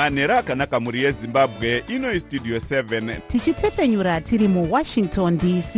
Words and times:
manhero 0.00 0.38
akanaka 0.38 0.80
mhuri 0.80 1.02
yezimbabwe 1.02 1.84
ino 1.88 2.12
istudio 2.12 2.56
7 2.56 3.20
tichitefenyura 3.28 4.20
tiri 4.20 4.48
muwashington 4.48 5.36
dc 5.36 5.74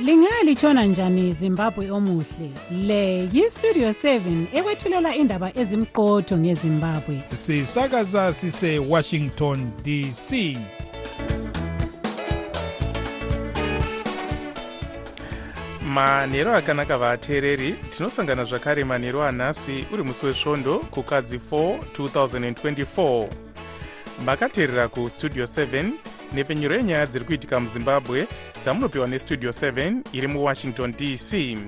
lingalitshona 0.00 0.84
njani 0.84 1.32
zimbabwe 1.32 1.90
omuhle? 1.90 2.50
Le 2.86 3.28
yistudio 3.32 3.90
7 3.90 4.46
ekwethulela 4.52 5.16
indaba 5.16 5.58
ezimqotho 5.58 6.38
ngezimbabwe. 6.38 7.20
Sisakaza 7.32 8.34
sisewashington 8.34 9.70
dc 9.84 10.56
manhero 15.96 16.54
akanaka 16.54 16.98
vateereri 16.98 17.72
tinosangana 17.90 18.44
zvakare 18.44 18.84
manhero 18.84 19.22
anhasi 19.22 19.84
uri 19.92 20.02
musi 20.02 20.26
wesvondo 20.26 20.78
kukadzi 20.78 21.36
4 21.36 21.78
2024 21.98 23.28
makateerera 24.24 24.88
kustudio 24.88 25.44
7 25.44 25.90
nhepfenyuro 26.34 26.76
yenyaya 26.76 27.06
dziri 27.06 27.24
kuitika 27.24 27.60
muzimbabwe 27.60 28.26
dzamunopiwa 28.62 29.06
nestudio 29.06 29.50
7 29.50 30.00
iri 30.12 30.26
muwashington 30.26 30.92
dc 30.92 31.58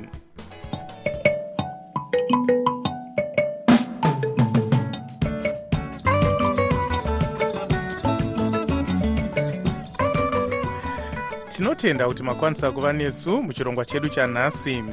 tinotenda 11.58 12.06
kuti 12.06 12.22
makwanisa 12.22 12.72
kuva 12.72 12.92
nesu 12.92 13.42
muchirongwa 13.42 13.84
chedu 13.84 14.08
chanhasi. 14.08 14.84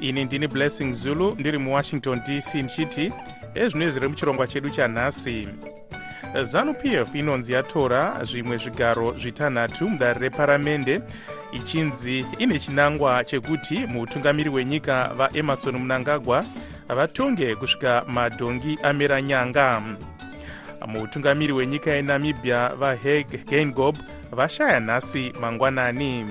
Ini 0.00 0.24
ndini 0.24 0.48
blessing 0.48 0.92
zulu 0.92 1.36
ndiri 1.38 1.58
muwashington 1.58 2.20
dc 2.20 2.54
ndichiti 2.54 3.12
ezvino 3.54 3.90
zviri 3.90 4.08
muchirongwa 4.08 4.46
chedu 4.46 4.70
chanhasi. 4.70 5.48
Zanup 6.42 6.84
f 6.84 7.14
inonzi 7.14 7.52
yatora 7.52 8.24
zvimwe 8.24 8.56
zvigaro 8.56 9.18
zvitanhatu 9.18 9.88
mudare 9.88 10.20
reparamende 10.20 11.00
ichinzi 11.52 12.26
ine 12.38 12.58
chinangwa 12.58 13.24
chekuti 13.24 13.86
muutungamiri 13.86 14.50
hwenyika 14.50 15.10
vaemarson 15.16 15.76
munangagwa 15.76 16.44
vatonge 16.88 17.54
kusvika 17.54 18.04
madhongi 18.06 18.78
amera 18.82 19.22
nyanga 19.22 19.82
muutungamiri 20.86 21.52
hwenyika 21.52 21.90
yenamibia 21.90 22.68
vaheg 22.68 23.46
gaingob 23.46 23.96
vashaya 24.32 24.80
nhasi 24.80 25.32
mangwanani. 25.40 26.26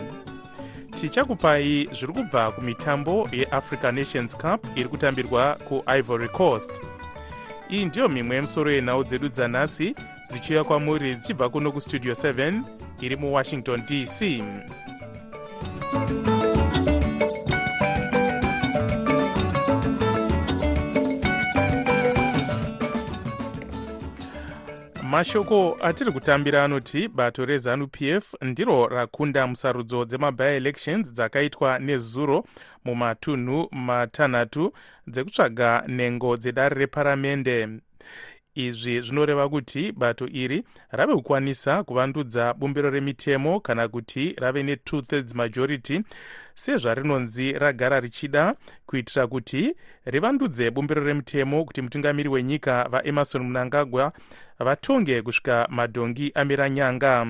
Tichakupai 0.94 1.90
zviri 2.00 2.14
kubva 2.14 2.52
kumitambo 2.52 3.30
yeafrica 3.32 3.92
nations 3.92 4.38
cup 4.38 4.78
iri 4.78 4.90
kutambirwa 4.90 5.56
kuivory 5.56 6.30
coast. 6.30 6.72
Iyi 7.70 7.86
ndiyo 7.86 8.10
mimwe 8.10 8.36
yemusoro 8.36 8.72
yenhau 8.72 9.04
dzedu 9.04 9.30
dzanhasi 9.30 9.96
dzichiuya 10.30 10.64
kwamuri 10.64 11.16
dzichibva 11.16 11.50
kuno 11.50 11.72
kustudio 11.72 12.14
7 12.14 12.62
iri 13.02 13.16
muwashington 13.16 13.82
dc 13.86 14.44
mashoko 25.10 25.78
atiri 25.82 26.12
kutambira 26.12 26.64
anoti 26.64 27.08
bato 27.08 27.46
rezanup 27.46 28.02
f 28.02 28.36
ndiro 28.42 28.88
rakunda 28.88 29.48
musarudzo 29.48 30.06
dzemabielections 30.06 31.14
dzakaitwa 31.14 31.80
nezuro 31.80 32.44
mumatunhu 32.86 33.68
matanhatu 33.72 34.74
dzekutsvaga 35.08 35.84
nhengo 35.88 36.38
dzedare 36.38 36.76
reparamende 36.76 37.68
izvi 38.68 39.02
zvinoreva 39.02 39.50
kuti 39.50 39.92
bato 39.92 40.26
iri 40.28 40.64
rave 40.92 41.14
kukwanisa 41.16 41.84
kuvandudza 41.84 42.54
bumbiro 42.54 42.90
remitemo 42.90 43.60
kana 43.60 43.88
kuti 43.88 44.36
rave 44.38 44.64
ne2 44.64 45.02
thirds 45.02 45.36
majority 45.36 46.02
sezvarinonzi 46.56 47.52
ragara 47.54 48.00
richida 48.00 48.56
kuitira 48.86 49.28
kuti 49.28 49.76
rivandudze 50.06 50.72
bumbiro 50.72 51.04
remutemo 51.04 51.66
kuti 51.66 51.82
mutungamiri 51.82 52.30
wenyika 52.30 52.90
vaemarson 52.92 53.44
munangagwa 53.44 54.14
vatonge 54.60 55.22
kusvika 55.22 55.68
madhongi 55.70 56.32
amira 56.36 56.70
nyanga. 56.70 57.28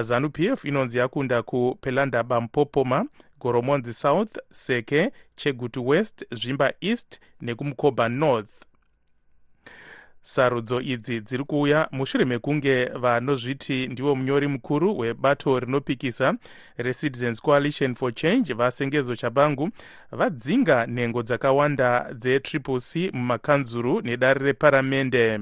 Zanup 0.00 0.38
f 0.38 0.64
inonzi 0.64 0.98
yakunda 0.98 1.42
kupelandaba 1.42 2.40
mpopoma 2.40 3.06
goromonzi 3.40 3.92
south 3.92 4.38
seke 4.50 5.12
chegutu 5.36 5.88
west 5.88 6.24
zvimba 6.34 6.72
east 6.80 7.20
nekumukoba 7.40 8.08
north 8.08 8.65
sarudzo 10.26 10.80
idzi 10.80 11.20
dziri 11.20 11.44
kuuya 11.44 11.88
mushure 11.92 12.24
mekunge 12.24 12.84
vanozviti 12.84 13.88
ndivo 13.88 14.14
munyori 14.14 14.48
mukuru 14.48 14.98
webato 14.98 15.60
rinopikisa 15.60 16.34
recitizens 16.76 17.42
coalition 17.42 17.94
for 17.94 18.14
change 18.14 18.54
vasengezo 18.54 19.16
chabangu 19.16 19.70
vadzinga 20.12 20.86
nhengo 20.86 21.22
dzakawanda 21.22 22.12
dzetriple 22.14 22.80
c 22.80 23.10
mumakanzuru 23.12 24.00
nedare 24.00 24.44
reparamende. 24.44 25.40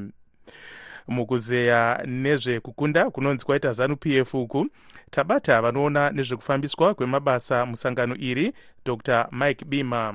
Mukuzeya 1.08 2.02
nezvekukunda 2.06 3.10
kunonzi 3.10 3.44
kwaita 3.44 3.72
zanup 3.72 4.06
f 4.06 4.34
uku 4.34 4.66
tabata 5.10 5.62
vanoona 5.62 6.10
nezvekufambiswa 6.10 6.94
kwemabasa 6.94 7.66
musangano 7.66 8.16
iri 8.16 8.52
dr. 8.84 9.28
Mike 9.32 9.64
bima 9.64 10.14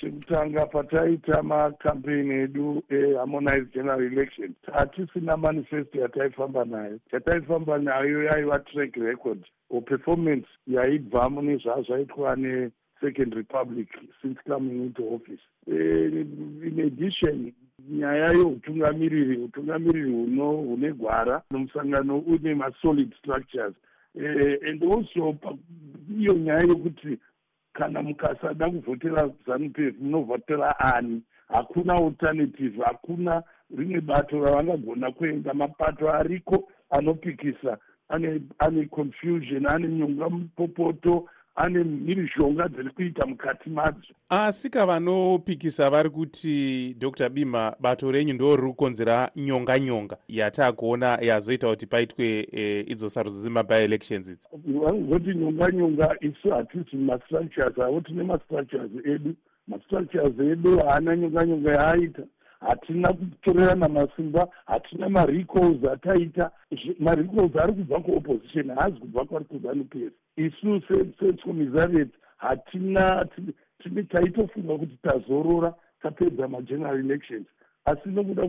chekutanga 0.00 0.66
pataita 0.66 1.42
makampeini 1.42 2.34
edu 2.34 2.82
eharmonize 2.88 3.66
general 3.74 4.02
election 4.02 4.54
hatisina 4.72 5.36
manifesto 5.36 6.00
yataifamba 6.00 6.64
nayo. 6.64 6.98
Chataifamba 7.10 7.78
nayo 7.78 8.22
yaiva 8.22 8.58
track 8.58 8.96
record. 8.96 9.44
Or 9.70 9.82
performance 9.82 10.46
yaibva 10.66 11.30
mune 11.30 11.56
zvazvaitwa 11.56 12.36
nesecond 12.36 13.34
republic 13.34 13.88
since 14.22 14.38
coming 14.48 14.86
into 14.86 15.02
office. 15.14 15.42
In 15.66 16.80
addition 16.86 17.52
nyaya 17.90 18.32
yeutungamiriri 18.32 19.36
utungamiriri 19.36 20.12
hune 20.12 20.92
gwara 20.92 21.42
nomusangano 21.50 22.18
une 22.18 22.54
masolid 22.54 23.14
structures. 23.18 23.74
And 24.14 24.82
also 24.82 25.36
iyo 26.18 26.34
nyaya 26.34 26.60
yokuti 26.60 27.18
kana 27.72 28.02
mukasada 28.02 28.70
kuvhotera 28.70 29.30
zanup 29.46 29.78
f 29.78 29.94
munovhotera 30.00 30.78
ani? 30.78 31.22
Hakuna 31.48 31.94
alternative 31.94 32.82
hakuna 32.84 33.42
rimwe 33.76 34.00
bato 34.00 34.44
ravangagona 34.44 35.10
kuenda. 35.12 35.54
Mapato 35.54 36.12
ariko 36.12 36.68
anopikisa 36.90 37.78
ane 38.08 38.40
ane 38.58 38.86
confusion 38.86 39.66
ane 39.66 39.88
nyonga 39.88 40.28
mupopoto 40.28 41.28
ane 41.62 41.84
mhirizhonga 41.84 42.68
dziri 42.68 42.90
kuita 42.90 43.26
mukati 43.26 43.70
madzo. 43.70 44.14
Asi 44.28 44.70
kavanopikisa 44.70 45.90
vari 45.90 46.10
kuti 46.10 46.94
dr. 46.98 47.28
Bima 47.28 47.76
bato 47.80 48.12
renyu 48.12 48.34
ndo 48.34 48.56
riri 48.56 48.68
kukonzera 48.68 49.30
nyonga 49.36 49.78
nyonga 49.78 50.16
yataakuona 50.28 51.18
yazoita 51.20 51.68
kuti 51.70 51.86
paitwe 51.86 52.48
e, 52.52 52.80
idzo 52.88 53.10
sarudzo 53.10 53.40
dzemabielections 53.40 54.28
idzi? 54.28 54.46
Vangoti 54.82 55.34
nyonga 55.34 55.70
nyonga 55.70 56.16
isu 56.20 56.50
hatisi 56.50 56.96
mastructures 56.96 57.78
avo 57.78 58.00
tine 58.00 58.22
mastructures 58.22 58.90
edu. 59.04 59.34
Mastructures 59.68 60.38
edu 60.40 60.78
haana 60.78 61.16
nyonga 61.16 61.46
nyonga 61.46 61.72
yaaita 61.72 62.22
hatina 62.60 63.12
kutorerana 63.12 63.88
masimba 63.88 64.48
hatina 64.66 65.08
marecalls 65.08 65.84
ataita. 65.84 66.50
Marecalls 66.98 67.56
ari 67.56 67.72
kubva 67.72 68.00
kuopposition 68.00 68.70
haazi 68.74 69.00
kubva 69.00 69.24
kwari 69.24 69.44
kuzanup 69.44 69.94
f 69.94 70.12
isu 70.36 70.82
secommissariat 71.18 72.08
hatina 72.36 73.26
tine 73.82 74.02
taitofunga 74.02 74.78
kuti 74.78 74.98
tazorora 75.02 75.74
tapedza 76.02 76.48
mageneral 76.48 76.98
elections. 77.00 77.46
Asi 77.84 78.08
nokuda 78.08 78.48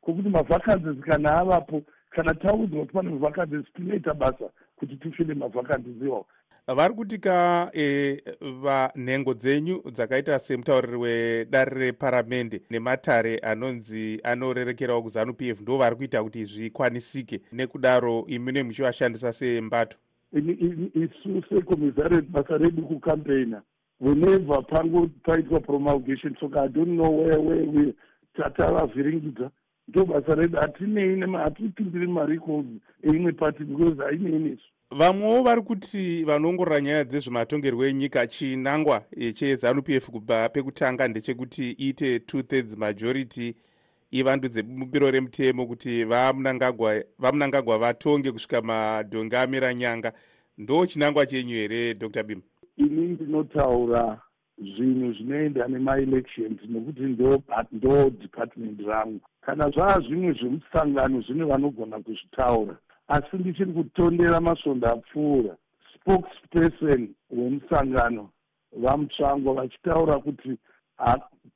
kwokuti 0.00 0.28
mavhacances 0.28 1.00
kana 1.00 1.36
avapo 1.38 1.82
kana 2.10 2.34
taudzwa 2.34 2.80
kuti 2.80 2.92
pane 2.92 3.10
mavhacances 3.10 3.72
tinoita 3.74 4.14
basa 4.14 4.50
kuti 4.76 4.96
tifile 4.96 5.34
mavhacances 5.34 6.02
iwawo 6.02 6.26
vari 6.74 6.94
kutika 6.94 7.70
e, 7.74 8.22
vanhengo 8.62 9.34
dzenyu 9.34 9.82
dzakaita 9.92 10.38
semutauriri 10.38 10.96
wedare 10.96 11.80
reparamende 11.80 12.62
nematare 12.70 13.38
anonzi 13.38 14.20
anorerekerawo 14.24 15.02
kuzanup 15.02 15.42
f 15.42 15.60
ndo 15.60 15.78
vari 15.78 15.96
kuita 15.96 16.22
kuti 16.22 16.44
zvikwanisike 16.44 17.40
nekudaro 17.52 18.24
imune 18.28 18.62
muchivashandisa 18.62 19.32
sembato. 19.32 19.96
Isu 20.94 21.42
secommissariat 21.48 22.24
basa 22.28 22.58
redu 22.58 22.82
kucampaigna 22.82 23.62
whenever 24.00 24.62
pango 24.66 25.06
paitwa 25.22 25.60
promulgation 25.60 26.36
soka 26.40 26.62
i 26.62 26.68
don't 26.68 26.90
know 26.96 27.18
where 27.20 27.36
where 27.36 27.62
we 27.68 27.94
tatavavhiringidza 28.36 29.50
ndo 29.88 30.04
basa 30.04 30.34
redu 30.34 30.58
hatinei 30.58 31.20
hatipindiri 31.32 32.06
marecalls 32.06 32.66
eimwe 33.02 33.32
party 33.32 33.64
because 33.64 34.02
hainei 34.02 34.38
nesu 34.38 34.64
vamwewo 34.90 35.42
vari 35.42 35.62
kuti 35.62 36.24
vanoongorora 36.24 36.80
nyaya 36.80 37.04
dzezvematongerwo 37.04 37.86
enyika 37.86 38.26
chinangwa 38.26 39.04
chezanup 39.34 39.88
f 39.88 40.10
kubva 40.10 40.48
pekutanga 40.48 41.08
ndechekuti 41.08 41.70
iite 41.80 42.18
two 42.18 42.42
thirds 42.42 42.76
majority 42.76 43.54
ivandudze 44.10 44.62
bumbiro 44.62 45.10
remutemo 45.10 45.66
kuti 45.66 46.04
vamunangagwa 46.04 47.78
vatonge 47.78 48.32
kusvika 48.32 48.62
madhonge 48.62 49.38
amira 49.38 49.74
nyanga. 49.74 50.12
Ndo 50.58 50.86
chinangwa 50.86 51.26
chenyu 51.26 51.54
here 51.54 51.94
dr. 51.94 52.22
Bim 52.22 52.42
ini 52.76 53.06
ndinotaura 53.06 54.20
zvinhu 54.58 55.12
zvinoenda 55.12 55.68
nemaelections 55.68 56.60
nokuti 56.68 57.02
ndo 57.02 57.42
ndo 57.72 58.10
department 58.10 58.80
rangu. 58.80 59.20
Kana 59.40 59.70
zvaa 59.70 60.00
zvimwe 60.00 60.32
zvemusangano 60.32 61.20
zvine 61.20 61.44
vanogona 61.44 61.98
kuzvitaura 61.98 62.76
asi 63.08 63.36
ndichiri 63.36 63.72
kutondera 63.72 64.40
masvondo 64.40 64.86
apfuura. 64.88 65.56
Spokesperson 65.94 67.08
wemusangano 67.30 68.30
vamutsvango 68.72 69.54
vachitaura 69.54 70.18
kuti 70.18 70.58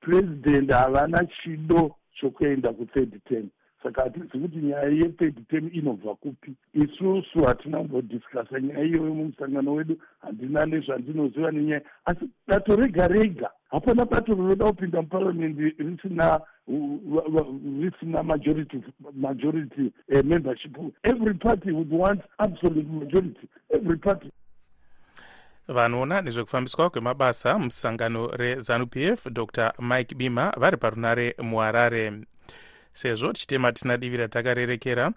purezidendi 0.01 0.73
havana 0.73 1.27
chido 1.27 1.95
chokuenda 2.15 2.73
kuthird 2.73 3.21
term 3.29 3.49
saka 3.83 4.03
hatizi 4.03 4.39
kuti 4.39 4.57
nyaya 4.57 4.89
yethird 4.89 5.49
term 5.49 5.71
inobva 5.73 6.15
kupi 6.15 6.53
isusu 6.75 7.43
hatina 7.47 7.79
kumbodiscasa 7.79 8.61
nyaya 8.61 8.85
iyoyo 8.85 9.15
mumusangano 9.15 9.75
wedu 9.75 9.97
handina 10.21 10.67
nezvandinoziva 10.67 11.51
nenyaya 11.51 11.83
asi 12.05 12.25
dato 12.49 12.77
rega 12.77 13.09
rega. 13.09 13.51
Hapana 13.71 14.05
bato 14.05 14.35
rinoda 14.35 14.65
kupinda 14.65 15.03
muparamendi 15.03 15.63
risina 15.79 16.41
risina 17.81 18.23
majority 18.23 18.83
majority 19.15 19.93
uh, 20.13 20.23
membership. 20.25 20.77
Every 21.05 21.35
party 21.35 21.73
would 21.73 21.91
want 21.91 22.21
absolute 22.39 22.89
majority. 22.91 23.49
Every 23.75 23.97
party. 23.99 24.31
Vanoona 25.69 26.23
nezvekufambiswa 26.23 26.91
kwemabasa 26.91 27.59
musangano 27.59 28.27
rezanup 28.27 28.97
f 28.97 29.31
dr. 29.31 29.73
Mike 29.79 30.15
bima 30.15 30.55
vari 30.59 30.77
parunare 30.77 31.35
muharare 31.43 32.13
sezvo 32.93 33.33
tichitema 33.33 33.73
tisina 33.73 33.97
divi 33.97 34.17
ratakarerekera 34.17 35.13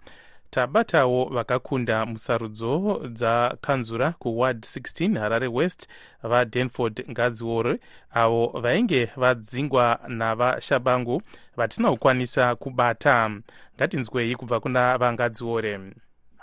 tabatawo 0.50 1.24
vakakunda 1.24 2.06
musarudzo 2.06 3.00
dzakanzura 3.08 4.12
kuward 4.12 4.58
16 4.58 5.18
harare 5.18 5.46
west 5.48 5.88
vadanford 6.22 7.04
ngadziore 7.10 7.80
avo 8.10 8.46
vainge 8.62 9.10
vadzingwa 9.16 9.98
navashabangu 10.08 11.22
vatisina 11.56 11.90
kukwanisa 11.90 12.54
kubata. 12.54 13.30
Ngatinzwei 13.76 14.36
kubva 14.36 14.60
kuna 14.60 14.98
vangadziore 14.98 15.80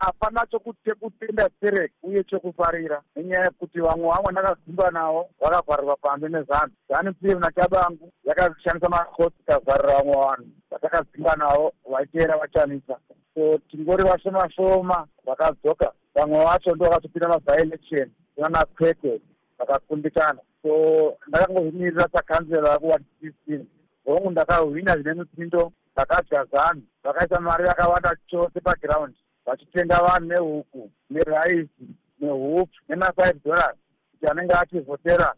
hapana 0.01 0.45
chokutenda 0.45 1.49
terek 1.61 1.91
uye 2.03 2.23
chokufarira. 2.23 3.01
Nenyaya 3.15 3.45
yekuti 3.45 3.79
vamwe 3.79 4.09
vamwe 4.09 4.31
ndakadzimba 4.31 4.91
navo 4.91 5.29
vakavharirwa 5.41 5.95
pambi 5.95 6.27
nezanu 6.29 6.71
zanu 6.89 7.13
pf 7.13 7.39
nachabangu 7.39 8.11
yakashandisa 8.23 8.89
makosi 8.89 9.35
ikavharira 9.39 9.97
vamwe 9.97 10.15
vanhu. 10.15 10.47
Vatakadzimba 10.71 11.35
navo 11.35 11.73
vaiteera 11.91 12.37
vachamisa 12.37 12.97
so 13.35 13.57
tingori 13.57 14.03
vashoma 14.03 14.49
shoma 14.51 15.07
vakadzoka. 15.25 15.91
Vamwe 16.15 16.45
vacho 16.45 16.75
ndo 16.75 16.85
vakatopinda 16.85 17.27
mavhielection 17.27 18.09
ivana 18.37 18.65
kwekwe 18.65 19.21
vakakundikana. 19.59 20.39
So 20.63 20.71
ndakangozvimirira 21.27 22.09
sakanzera 22.13 22.79
kuwadi 22.79 23.05
fifteen 23.19 23.65
hongu 24.05 24.31
ndakahwina 24.31 24.97
zvine 24.97 25.13
mutsindo 25.13 25.71
ndakadya 25.93 26.45
zanu 26.45 26.81
vakaisa 27.03 27.39
mari 27.39 27.67
yakawanda 27.67 28.15
chose 28.27 28.59
pagiraundi 28.59 29.17
vachitenga 29.45 30.01
vanhu 30.01 30.27
nehuku 30.27 30.91
neraisi 31.09 31.87
nehupu 32.19 32.75
nemafive 32.89 33.39
dollars 33.45 33.77
kuti 34.11 34.27
anenge 34.31 34.53
achivhotera 34.53 35.33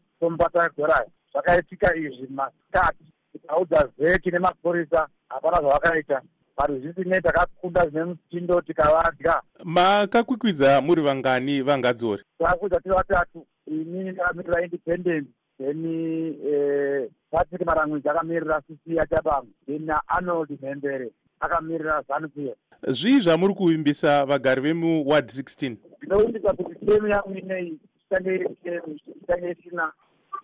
five 0.52 0.76
dollars 0.78 1.08
zvakaitika 1.32 1.96
izvi 1.96 2.28
masikati 2.28 3.04
tikaudza 3.32 3.90
zeki 3.98 4.32
nemapurisa 4.32 5.08
hapana 5.30 5.58
zvavakaita 5.58 6.22
but 6.58 6.82
zvisinei 6.82 7.22
takakunda 7.22 7.90
zvine 7.90 8.06
mutindo 8.06 8.62
tikavadya. 8.62 9.42
Makakwikwidza 9.64 10.82
muri 10.82 11.02
vangani 11.02 11.62
vangadziori 11.62 12.24
takakwidza 12.40 12.80
tiri 12.80 12.96
vatatu 12.96 13.46
ini 13.68 14.12
ndakamirira 14.12 14.64
independent 14.64 15.28
then 15.58 15.86
eh, 16.46 17.10
patrick 17.32 17.66
maramwidzi 17.66 18.10
akamirira 18.10 18.62
cc 18.62 18.82
yachabangu 18.86 19.52
then 19.68 19.90
arnold 20.08 20.50
mhembere 20.62 21.12
akamirira 21.44 22.04
zanupia 22.08 22.56
zvii 22.88 23.20
zvamuri 23.20 23.54
kuvimbisa 23.54 24.26
vagari 24.26 24.62
vemuward 24.62 25.30
16 25.30 25.76
ndinovimbisa 25.98 26.54
kuti 26.54 26.86
temu 26.86 27.08
yangu 27.08 27.34
inei 27.34 27.80
ichange 28.10 29.52
isina 29.52 29.92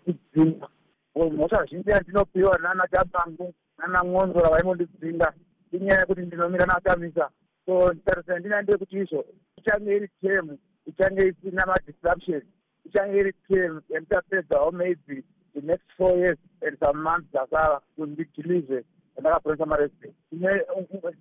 kudzinga 0.04 0.68
mhosva 1.16 1.66
zhinji 1.66 1.90
yandinopiwa 1.90 2.58
nana 2.58 2.88
chabangu 2.88 3.54
nana 3.78 4.04
mwonzora 4.04 4.50
vaimondidzinga 4.50 5.34
inyaya 5.72 6.00
yekuti 6.00 6.22
ndinomira 6.22 6.66
nachamisa 6.66 7.30
so 7.66 7.94
tarisira 8.06 8.40
ndina 8.40 8.62
ndeye 8.62 8.78
kuti 8.78 8.98
izvo 8.98 9.26
ichange 9.58 9.96
iri 9.96 10.10
temu 10.22 10.58
ichange 10.86 11.28
isina 11.28 11.66
madisruption 11.66 12.42
ichange 12.86 13.20
iri 13.20 13.34
temu 13.48 13.82
yandichapedzawo 13.90 14.72
maybe 14.72 15.24
the 15.54 15.62
next 15.62 15.88
four 15.98 16.18
years 16.18 16.40
and 16.68 16.80
some 16.80 17.00
months 17.02 17.32
dzasava 17.32 17.82
kuti 17.96 18.12
ndidhilize 18.12 18.84
andakapresa 19.20 19.66
maresident 19.66 20.14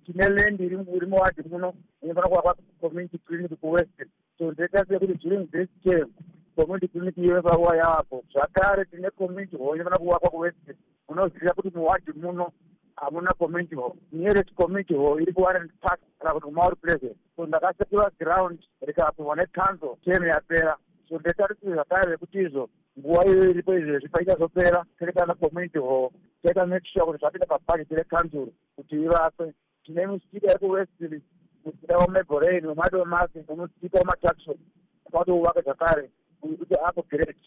tine 0.05 0.29
lendi 0.29 0.63
iri 0.65 1.07
muwadhi 1.07 1.49
muno 1.49 1.73
inofana 2.01 2.27
kuvakwa 2.27 2.55
community 2.81 3.17
clinic 3.17 3.53
kuweston 3.61 4.07
so 4.37 4.51
ndeta 4.51 4.85
sekuti 4.85 5.13
during 5.13 5.51
this 5.51 5.69
term 5.83 6.09
community 6.55 6.87
clinic 6.87 7.17
iyonofana 7.17 7.57
kuva 7.57 7.77
yavapo 7.77 8.23
zvakare 8.33 8.85
tine 8.85 9.09
community 9.09 9.57
hall 9.57 9.75
inofana 9.75 9.97
kuvakwa 9.97 10.29
kuweston 10.29 10.75
unoziva 11.07 11.53
kuti 11.53 11.77
muwadhi 11.77 12.11
muno 12.21 12.51
hamuna 12.95 13.31
community 13.39 13.75
hall. 13.75 13.95
Nearest 14.11 14.53
community 14.55 14.93
hall 14.93 15.21
iri 15.21 15.33
kuwarrant 15.33 15.71
park 15.81 15.99
kana 16.19 16.33
kuti 16.33 16.45
kumauri 16.45 16.75
president 16.75 17.17
so 17.35 17.45
ndakasekiwa 17.45 18.11
ground 18.19 18.59
rikapihwa 18.81 19.35
necouncil 19.35 19.95
term 20.05 20.25
yapera 20.27 20.77
so 21.09 21.19
ndetarisiri 21.19 21.73
zvakare 21.73 22.11
vekuti 22.11 22.37
izvo 22.39 22.69
nguva 22.99 23.25
iyo 23.25 23.49
iripo 23.49 23.73
izvezvi 23.73 24.09
paichazopera 24.09 24.85
terekana 24.99 25.33
community 25.35 25.79
hall 25.79 26.09
taita 26.43 26.65
make 26.65 26.87
sure 26.93 27.05
kuti 27.05 27.19
zvapinda 27.19 27.45
pabhajeti 27.45 27.95
recouncil 27.95 28.47
kuti 28.75 28.95
ivakwe. 28.95 29.53
Tine 29.83 30.07
musika 30.07 30.51
yekuwestry 30.51 31.21
musika 31.65 31.97
wemaborain 31.97 32.65
wemadomasi 32.65 33.39
nemusika 33.49 33.97
wematakshop 33.97 34.57
akauti 35.07 35.31
uvake 35.31 35.61
zvakare 35.61 36.09
kuti 36.41 37.07
great. 37.09 37.37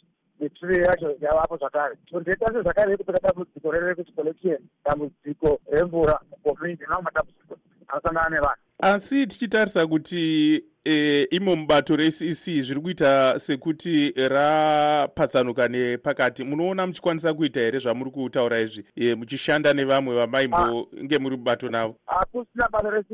Netree 0.40 0.82
yacho 0.82 1.16
yavapo 1.20 1.56
zvakare. 1.56 1.96
So 2.10 2.20
ndeta 2.20 2.52
sezvakare 2.52 2.90
yekupeka 2.90 3.18
dambudziko 3.18 3.70
rerekuchicollection 3.70 4.58
dambudziko 4.84 5.60
remvura 5.72 6.20
community 6.44 6.84
nao 6.88 7.02
matambudziko 7.02 7.56
anosangana 7.88 8.28
nevanhu. 8.28 8.56
Asi 8.78 9.26
tichitarisa 9.26 9.86
kuti 9.86 10.64
e, 10.84 11.22
imo 11.30 11.56
mubato 11.56 11.96
recc 11.96 12.44
zviri 12.44 12.80
kuita 12.80 13.38
sekuti 13.38 14.12
rapatsanuka 14.28 15.68
nepakati. 15.68 16.44
Munoona 16.44 16.86
muchikwanisa 16.86 17.34
kuita 17.34 17.60
here 17.60 17.78
zvamuri 17.78 18.10
kutaura 18.10 18.60
izvi? 18.60 18.84
E, 18.96 19.14
muchishanda 19.14 19.72
nevamwe 19.72 20.14
vamaimbonge 20.16 21.18
muri 21.18 21.36
mubato 21.36 21.68
navo. 21.68 21.96
Hakusina 22.06 22.68
bato 22.72 22.90
recc 22.90 23.08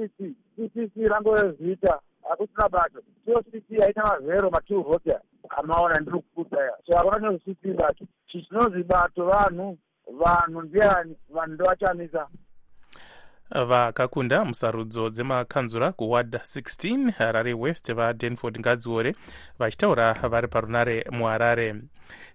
ccc 0.56 0.96
rangozita 0.96 2.00
hakusina 2.28 2.68
bato 2.68 3.02
iyo 3.26 3.42
cc 3.42 3.80
haina 3.80 4.04
mavhero 4.04 4.50
matwo 4.50 4.82
voter 4.82 5.20
amaona 5.56 6.00
ndiri 6.00 6.18
kukudaya 6.18 6.72
so 6.86 6.96
hakuna 6.96 7.16
chinozwi 7.16 7.54
cc 7.54 7.76
bato 7.76 8.04
chichinonzi 8.26 8.82
bato 8.82 9.24
vanhu 9.24 9.78
vanhu 10.20 10.62
ndiani 10.62 11.16
vanhu 11.30 11.54
ndovachamisa 11.54 12.28
vakakunda 13.50 14.44
musarudzo 14.44 15.10
dzemakanzura 15.10 15.92
kuward 15.92 16.34
16 16.34 17.10
harare 17.10 17.54
west 17.54 17.92
vadanford 17.92 18.58
ngadziore 18.60 19.14
vachitaura 19.58 20.12
vari 20.12 20.48
parunare 20.48 21.04
muharare. 21.10 21.74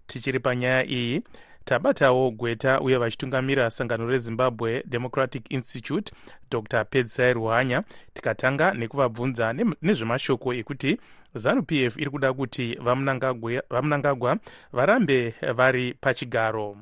Tichiri 0.08 0.40
panyaya 0.40 0.86
iyi 0.86 1.24
tabatawo 1.66 2.32
gweta 2.32 2.82
uye 2.82 2.98
vachitungamira 2.98 3.70
sangano 3.70 4.08
rezimbabwe 4.08 4.84
democratic 4.86 5.52
institute 5.52 6.14
dr. 6.52 6.86
Pedzisai 6.86 7.34
ruhanya 7.34 7.84
tikatanga 8.14 8.74
nekuvabvunza 8.74 9.54
nezvemashoko 9.82 10.54
ekuti 10.54 11.00
zanup 11.36 11.72
f 11.72 11.98
iri 11.98 12.10
kuda 12.10 12.34
kuti 12.34 12.76
vamunangagwa 13.70 14.38
varambe 14.74 15.36
vari 15.56 15.94
pachigaro 15.94 16.78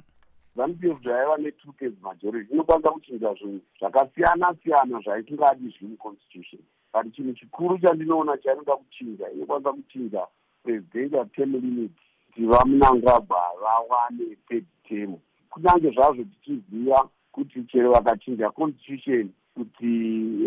zanupf 0.55 1.03
zvaiva 1.03 1.37
netwo 1.37 1.73
thirds 1.79 2.01
majority. 2.01 2.53
Inokwanisa 2.53 2.91
kuchinja 2.91 3.33
zvinhu 3.33 3.61
zvakasiyana 3.79 4.55
siyana 4.63 4.99
zvaitingadi 4.99 5.69
zviri 5.69 5.87
muconstitution 5.87 6.61
but 6.93 7.13
chinhu 7.15 7.33
chikuru 7.33 7.77
chandinoona 7.79 8.37
chainoda 8.37 8.75
kuchinja 8.75 9.31
inokwanisa 9.31 9.73
kuchinja 9.73 10.27
presidential 10.63 11.25
term 11.35 11.51
limit 11.51 11.91
kuti 12.27 12.45
vamunangagwa 12.45 13.21
vawane 13.61 14.37
third 14.47 14.65
term. 14.89 15.15
Kunyange 15.49 15.89
zvazvo 15.91 16.23
tichiziva 16.23 17.09
kuti 17.31 17.63
chero 17.63 17.91
vakachinja 17.91 18.49
constitution 18.49 19.29
kuti 19.55 19.93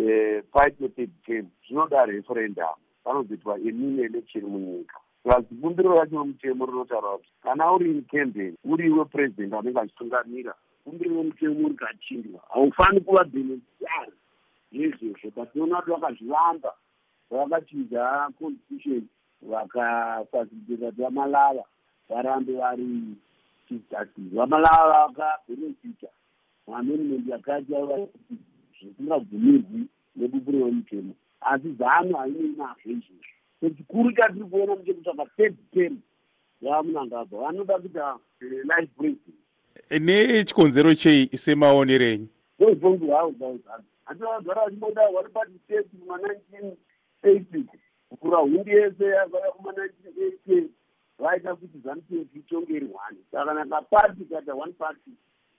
eh, 0.08 0.42
paite 0.52 0.88
third 0.88 1.10
term. 1.26 1.46
Zvinoda 1.66 2.06
referendum. 2.06 2.76
Panozoitwa 3.04 3.58
emine 3.58 4.02
election 4.02 4.44
munyika 4.44 5.03
plasi 5.24 5.54
bumbiro 5.54 5.94
racho 5.98 6.16
romutemo 6.16 6.66
rinotaura 6.66 7.16
kuti 7.16 7.32
kana 7.42 7.72
uri 7.72 7.90
in 7.90 8.04
camden 8.04 8.56
uri 8.64 8.86
iwe 8.86 9.04
purezidendi 9.04 9.56
anenge 9.56 9.80
achitungamira 9.80 10.54
bumbiro 10.86 11.16
remutemo 11.16 11.68
rikachindwa 11.68 12.40
haufani 12.52 13.00
kuva 13.00 13.24
beneficiary 13.24 14.12
yezvezvo 14.72 15.30
patinoona 15.30 15.80
kuti 15.80 15.90
vakazvivamba 15.90 16.72
vavakachinja 17.30 18.30
constitution 18.38 19.02
vakafasiliteta 19.42 20.86
kuti 20.90 21.02
vamalava 21.02 21.64
varambe 22.08 22.52
vari 22.52 23.16
chief 23.68 23.82
justice 23.90 24.36
vamalava 24.36 25.06
vakabenefita 25.06 26.08
maamendment 26.66 27.48
aivaiti 27.48 28.36
zvisingabvumirwi 28.80 29.80
nebumbiro 30.16 30.66
remutemo. 30.66 31.14
Asi 31.40 31.72
zano 31.72 32.18
hainei 32.18 32.54
nazvo 32.58 32.90
izvozvo 32.90 33.33
chikuru 33.70 34.12
chatiri 34.12 34.44
kuona 34.44 34.74
muchekutsvaka 34.76 35.26
third 35.36 35.56
term 35.74 35.98
yavamunangagwa 36.60 37.40
vanoda 37.44 37.78
kuita 37.78 38.18
eh, 38.40 38.50
life 38.50 38.90
president 38.98 39.36
nechikonzero 40.00 40.94
chei 40.94 41.26
semaonero 41.36 42.04
enyu 42.06 42.28
ndozvonzi 42.58 43.06
havo 43.10 43.34
zauzano 43.38 43.84
hati 44.04 44.20
vagara 44.22 44.64
vachimboda 44.64 45.10
vari 45.12 45.28
patistate 45.28 45.88
kuma-nineteen 46.00 46.76
eighty 47.22 47.64
kukura 48.08 48.38
hundi 48.38 48.70
yese 48.70 49.04
yavaya 49.04 49.50
kuma-nineteen 49.52 50.14
eighty 50.22 50.68
vaita 51.18 51.56
kuti 51.56 51.78
zanupf 51.84 52.10
itonge 52.36 52.72
iri 52.72 52.86
one 52.86 53.18
saka 53.30 53.44
kana 53.46 53.66
kapati 53.66 54.24
kaita 54.24 54.54
one 54.54 54.72
party 54.72 55.10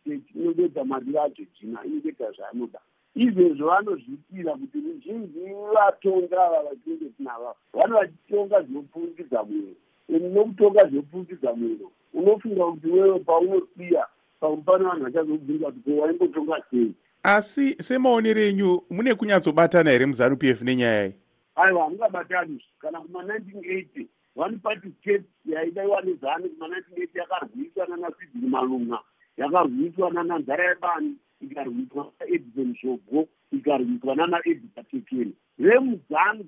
state 0.01 0.35
inobedza 0.35 0.83
mari 0.83 1.13
yacho 1.13 1.43
jina 1.61 1.85
inotoita 1.85 2.31
zvaanoda 2.31 2.79
izvezvo 3.15 3.67
vanozviitira 3.67 4.53
kuti 4.53 4.77
ruzhinji 4.81 5.39
vatonga 5.73 6.45
ava 6.45 6.63
vatinenge 6.63 7.09
tinavava 7.17 7.55
vane 7.73 7.93
vachitonga 7.93 8.61
zvinopfungidza 8.61 9.43
mwero 9.43 10.29
nokutonga 10.29 10.87
zvinopfungidza 10.87 11.53
mwero 11.53 11.91
unofunga 12.13 12.65
kuti 12.65 12.87
wewe 12.87 13.19
paunosiya 13.19 14.07
pauri 14.39 14.61
pane 14.61 14.83
vanhu 14.83 15.03
vachazobvunza 15.03 15.71
kuti 15.71 15.91
ko 15.91 16.01
waimbotonga 16.01 16.63
sei? 16.71 16.93
Asi 17.23 17.75
semaonero 17.83 18.41
enyu 18.41 18.81
mune 18.89 19.15
kunyatsobatana 19.15 19.91
here 19.91 20.05
muzanu 20.05 20.37
p 20.37 20.49
f 20.49 20.61
nenyaya 20.61 21.05
iyi? 21.05 21.13
Aiwa 21.55 21.83
hamungabatani. 21.83 22.63
Kana 22.79 23.01
kuma-nineteen 23.01 23.63
eighty 23.65 24.07
one 24.35 24.57
party 24.57 24.89
state 25.01 25.23
yaidaiwa 25.45 26.01
nezanu 26.01 26.49
kuma-nineteen 26.49 27.01
eighty 27.01 27.17
yakarwiswa 27.17 27.87
nana 27.87 28.11
sidini 28.19 28.49
malunga. 28.49 28.99
Yakarwiswa 29.37 30.11
nana 30.11 30.39
nzara 30.39 30.69
yebani 30.69 31.15
ikarwiswa 31.51 32.11
naedison 32.19 32.75
shogo 32.75 33.27
ikarwiswa 33.51 34.15
nana 34.15 34.41
edita 34.45 34.83
tekeni 34.83 35.33
vemuzanu 35.57 36.43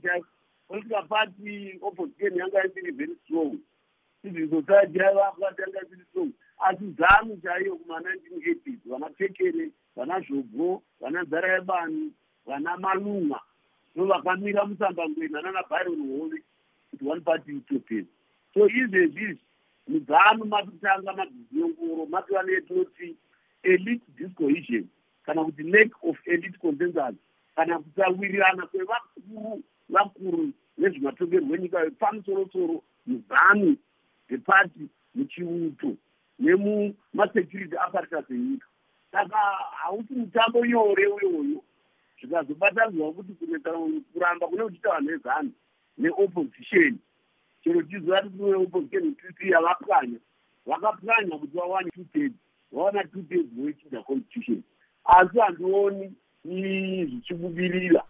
political 0.67 1.07
party 1.07 1.79
opposition 1.81 2.35
yanga 2.35 2.65
isiri 2.65 2.91
very 2.91 3.15
strong. 3.23 3.57
Civil 4.21 4.49
society 4.49 4.99
yaivakati 4.99 5.61
yanga 5.61 5.79
isiri 5.85 6.05
strong. 6.09 6.31
Asi 6.59 6.85
zanu 6.97 7.37
chaiyo 7.43 7.75
kuma-nineteen 7.75 8.41
eighties 8.49 8.79
vana 8.85 9.09
tekene 9.09 9.71
vana 9.95 10.21
zvogo 10.21 10.81
vana 11.01 11.23
nzara 11.23 11.53
yebani 11.53 12.11
vana 12.45 12.77
malunga 12.77 13.39
ndo 13.95 14.05
vakamira 14.05 14.65
musambangwena 14.65 15.41
nana 15.41 15.63
byron 15.69 16.19
hove 16.19 16.43
kuti 16.91 17.09
one 17.09 17.21
party 17.21 17.51
itopeni 17.51 18.07
so 18.53 18.67
izvezvizvi 18.67 19.39
muzanu 19.87 20.45
makutanga 20.45 21.13
madziziyongoro 21.13 22.05
mativa 22.05 22.43
neyetinoti 22.43 23.15
elite 23.63 24.05
discohesion 24.17 24.87
kana 25.25 25.43
kuti 25.43 25.63
lack 25.63 25.91
of 26.03 26.17
elite 26.25 26.57
consensus 26.59 27.15
kana 27.55 27.79
kusawirirana 27.79 28.67
kwevakuru 28.67 29.63
vakuru 29.89 30.51
nezvematongerwo 30.77 31.55
enyika 31.55 31.85
vepamusoro-soro 31.85 32.83
muzanu 33.07 33.77
dzepati 34.29 34.89
muchiuto 35.15 35.95
nemumasecurity 36.39 37.75
apparatus 37.77 38.29
enyika 38.29 38.67
saka 39.11 39.37
hausi 39.71 40.13
mutambo 40.13 40.65
nyore 40.65 41.07
uyoyo. 41.07 41.63
Zvikazobatanidzwa 42.21 43.13
kuti 43.13 43.33
kuramba 44.13 44.47
kune 44.47 44.63
kuchiita 44.63 44.89
vanhu 44.89 45.09
vezanu 45.09 45.51
neopposition. 45.97 46.97
Chero 47.63 47.81
chiziva 47.81 48.21
kuti 48.21 48.37
kune 48.37 48.55
opposition 48.55 49.15
pp 49.15 49.39
yavapwanya 49.49 50.19
vakapwanya 50.65 51.37
kuti 51.37 51.57
vawane 51.57 51.89
two 51.91 52.05
thirds 52.13 52.35
vawana 52.71 53.03
two 53.03 53.23
thirds 53.23 53.49
voichinja 53.57 54.01
constitution 54.03 54.63
asi 55.05 55.39
handioni 55.39 56.13
zvichibudirira. 56.45 58.03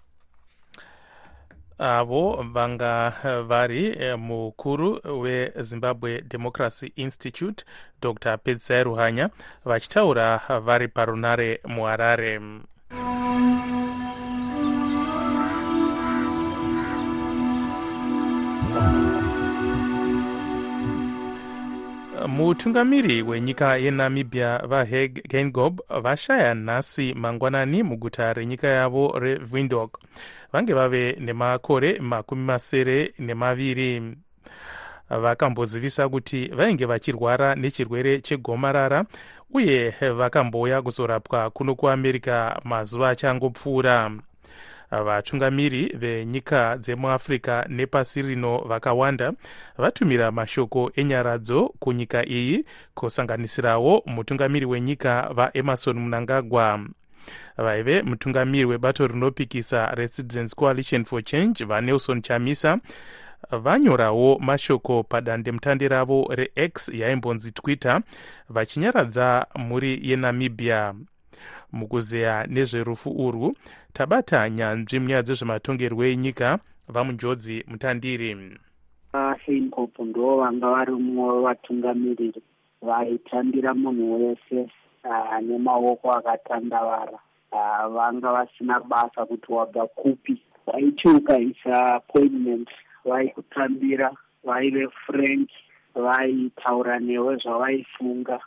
Avo 1.80 2.44
vanga 2.54 3.14
vari 3.48 3.86
eh, 3.86 4.20
mukuru 4.20 5.00
wezimbabwe 5.22 6.22
democracy 6.22 6.92
institute 6.96 7.66
dr 8.02 8.38
pedzai 8.38 8.84
ruhanya 8.84 9.30
vachitaura 9.66 10.42
vari 10.66 10.88
parunare 10.88 11.60
muharare 11.68 12.40
mutungamiri 22.28 23.22
wenyika 23.22 23.78
yenamibia 23.78 24.58
vaheg 24.58 25.28
gengob 25.30 25.82
vashaya 26.02 26.54
nhasi 26.54 27.14
mangwanani 27.14 27.84
muguta 27.84 28.34
renyika 28.34 28.68
yavo 28.68 29.20
revindok 29.20 30.00
vange 30.54 30.74
vave 30.74 31.18
nemakore 31.20 32.00
makumi 32.00 32.44
masere 32.44 33.14
nemaviri. 33.20 34.18
Vakambozivisa 35.10 36.10
kuti 36.10 36.48
vainge 36.48 36.86
vachirwara 36.86 37.56
nechirwere 37.56 38.22
chegomarara 38.22 39.06
uye 39.54 39.90
vakambouya 40.18 40.82
kuzorapwa 40.82 41.50
kuno 41.50 41.76
kuamerica 41.76 42.60
mazuva 42.64 43.10
achangopfuura 43.10 44.12
vatungamiri 44.92 45.86
venyika 45.98 46.78
dzemuafrica 46.78 47.66
nepasi 47.70 48.22
rino 48.22 48.58
vakawanda 48.58 49.34
vatumira 49.78 50.32
mashoko 50.32 50.92
enyaradzo 50.96 51.74
kunyika 51.80 52.26
iyi 52.26 52.66
kusanganisirawo 52.94 54.04
mutungamiri 54.06 54.66
wenyika 54.66 55.30
vaemarson 55.36 56.00
munangagwa 56.00 56.80
vaive 57.58 58.02
mutungamiri 58.02 58.66
webato 58.66 59.08
rinopikisa 59.08 59.96
residence 59.96 60.56
coalition 60.56 61.06
for 61.06 61.24
change 61.24 61.66
vanelson 61.66 62.22
chamisa. 62.22 62.80
Vanyorawo 63.52 64.40
mashoko 64.40 65.04
padandemutande 65.04 65.88
ravo 65.88 66.28
rex 66.36 66.90
yaimbonzi 66.90 67.52
twitter 67.52 68.02
vachinyaradza 68.50 69.46
mhuri 69.56 70.00
yenamibia 70.04 70.94
mukuzeya 71.72 72.48
nezverufu 72.48 73.10
urwu. 73.10 73.56
Tabata 73.94 74.50
nyanzvi 74.50 75.00
munyaya 75.00 75.24
dzezvematongerwo 75.24 76.06
enyika 76.06 76.60
vamunjodzi 76.88 77.64
mutandiri. 77.68 78.58
Vahenkop 79.14 80.00
ndo 80.00 80.38
vanga 80.38 80.70
vari 80.70 80.92
mumwe 80.92 81.34
wevatungamiriri 81.34 82.42
vaitambira 82.82 83.74
munhu 83.74 84.06
wese 84.14 84.70
nemaoko 85.42 86.12
akatandavara. 86.12 87.20
Vanga 87.96 88.32
vasina 88.32 88.80
basa 88.80 89.26
kuti 89.26 89.52
wabva 89.54 89.88
kupi. 89.88 90.42
Vaiti 90.68 91.08
ukaisa 91.08 91.96
appointment 91.96 92.70
vaikutambira 93.06 94.12
vaive 94.44 94.88
frank 95.06 95.50
vaitaura 95.96 97.00
newe 97.00 97.36
zvavaifunga 97.36 98.40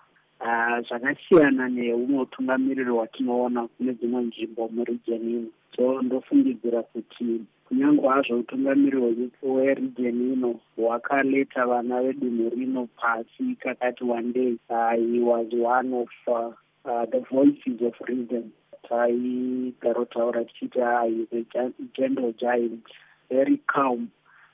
zvakasiyana 0.86 1.68
neumwe 1.68 2.20
utungamiriri 2.22 2.90
watinoona 2.90 3.68
kune 3.68 3.92
dzimwe 3.92 4.20
nzvimbo 4.22 4.68
muregion 4.74 5.24
ino 5.30 5.50
so 5.76 6.02
ndofungidzira 6.02 6.82
kuti 6.82 7.40
kunyange 7.64 8.08
hazvo 8.08 8.38
utungamiriri 8.38 9.30
weregion 9.42 10.32
ino 10.32 10.60
hwakaleta 10.76 11.66
vana 11.66 12.02
vedunhu 12.02 12.48
rino 12.54 12.88
pasi 12.98 13.44
kakati 13.62 14.04
uh, 14.04 14.92
he 14.92 15.20
was 15.20 15.46
one 15.52 15.92
of 15.94 16.08
uh, 16.26 16.52
uh, 16.84 17.04
the 17.12 17.20
voices 17.30 17.80
of 17.82 17.94
reason. 18.08 18.52
Taigarotaura 18.88 20.44
tichiti 20.44 20.80
is 21.22 21.46
a 21.54 21.72
gentle 21.96 22.32
giant 22.40 22.84
very 23.28 23.60
calm. 23.66 24.10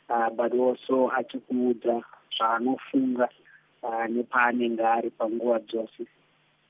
Uh, 0.08 0.30
but 0.30 0.52
also 0.52 1.10
achikuudza 1.18 2.02
zvaanofunga 2.36 3.28
nepaanenge 4.08 4.84
ari 4.84 5.10
panguva 5.10 5.58
dzose. 5.58 6.06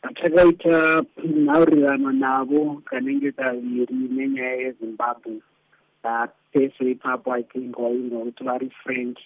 Takaita 0.02 1.02
nhaurirano 1.25 2.12
navo 2.12 2.82
kanenge 2.85 3.32
kaviri 3.32 3.94
nenyaya 3.94 4.54
yezimbabwe. 4.54 5.40
Pese 6.52 6.90
ipapo 6.90 7.32
i 7.32 7.42
think 7.42 7.78
wainga 7.78 8.16
kuti 8.16 8.44
vari 8.44 8.70
frank 8.82 9.18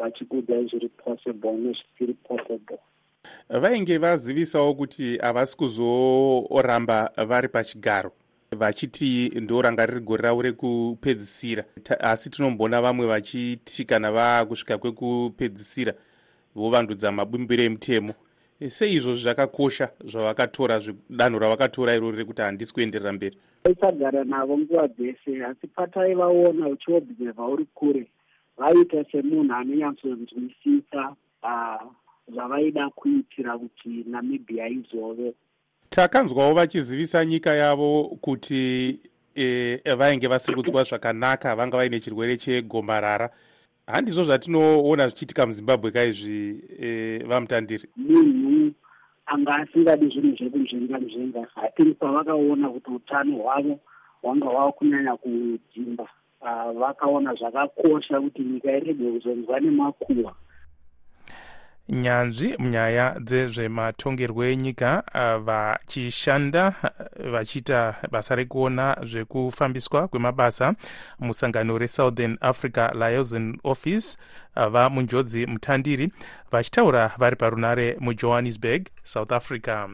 vachikudza 0.00 0.54
uh, 0.54 0.66
zviri 0.70 0.88
possible 0.88 1.52
nezvisiri 1.52 2.14
possible. 2.14 2.78
Vainge 3.48 3.98
vazivisawo 3.98 4.74
kuti 4.74 5.18
havasi 5.18 5.56
kuzoramba 5.56 7.10
vari 7.26 7.48
pachigaro 7.48 8.12
vachiti 8.56 9.32
ndo 9.40 9.62
ranga 9.62 9.86
riri 9.86 10.00
gore 10.00 10.22
ravo 10.22 10.42
rekupedzisira. 10.42 11.64
Asi 12.00 12.30
tinombona 12.30 12.82
vamwe 12.82 13.06
vachiti 13.06 13.84
kana 13.84 14.10
vaakusvika 14.12 14.78
kwekupedzisira 14.78 15.94
vovandudza 16.54 17.12
mabumbiro 17.12 17.62
emutemo. 17.62 18.14
E, 18.60 18.70
sei 18.70 18.94
izvozvi 18.94 19.22
zvakakosha 19.22 19.88
zvavakatora 20.04 20.80
danho 21.08 21.38
ravakatora 21.38 21.94
irori 21.94 22.16
rekuti 22.16 22.42
handisi 22.42 22.74
kuenderera 22.74 23.12
mberi. 23.12 23.36
Vaisagara 23.64 24.24
navo 24.24 24.58
nguva 24.58 24.88
dzese 24.88 25.44
asi 25.44 25.66
pataivaona 25.66 26.68
uchiobserva 26.68 27.48
uri 27.48 27.66
kure 27.74 28.06
vaita 28.58 29.04
semunhu 29.12 29.54
anonyatsonzwisisa 29.54 31.16
zvavaida 32.32 32.90
kuitira 32.90 33.58
kuti 33.58 34.04
namibhia 34.06 34.68
izove. 34.68 35.32
Takanzwawo 35.88 36.54
vachizivisa 36.54 37.24
nyika 37.24 37.54
yavo 37.54 38.18
kuti 38.20 38.98
e, 39.34 39.94
vainge 39.96 40.26
vasiri 40.26 40.56
kudzwa 40.56 40.84
zvakanaka 40.84 41.56
vanga 41.56 41.76
vaine 41.76 42.00
chirwere 42.00 42.36
chegomarara 42.36 43.30
handizvo 43.92 44.24
zvatinoona 44.24 45.08
zvichiitika 45.08 45.46
muzimbabwe 45.46 45.90
kaizvi 45.90 46.60
e, 46.80 47.18
vamutandiri? 47.28 47.88
Munhu 47.96 48.72
anga 49.26 49.52
asingadi 49.54 50.06
zvinhu 50.08 50.36
zvekunzvenga 50.36 50.98
nzvenga 50.98 51.46
hatiri 51.54 51.94
pavakaona 51.94 52.68
kuti 52.68 52.90
utano 52.90 53.36
hwavo 53.36 53.80
hwanga 54.22 54.46
hwava 54.46 54.72
kunyanya 54.72 55.16
kudzimba 55.16 56.06
vakaona 56.80 57.34
zvakakosha 57.34 58.20
kuti 58.20 58.42
nyika 58.42 58.76
irege 58.76 59.10
kuzonzwa 59.12 59.60
nemakuhwa 59.60 60.34
nyanzvi 61.88 62.56
munyaya 62.58 63.16
dzezvematongerwo 63.20 64.44
enyika 64.44 65.02
vachishanda 65.46 66.74
vachiita 67.32 67.96
basa 68.10 68.34
rekuona 68.34 68.96
zvekufambiswa 69.02 70.08
kwemabasa 70.08 70.74
musangano 71.18 71.78
resouthern 71.78 72.38
africa 72.40 72.90
liaison 72.94 73.58
office 73.64 74.16
vamunjodzi 74.54 75.46
mutandiri 75.46 76.12
vachitaura 76.52 77.12
vari 77.18 77.36
parunare 77.36 77.96
mujohannesburg 78.00 78.88
south 79.04 79.32
africa 79.32 79.88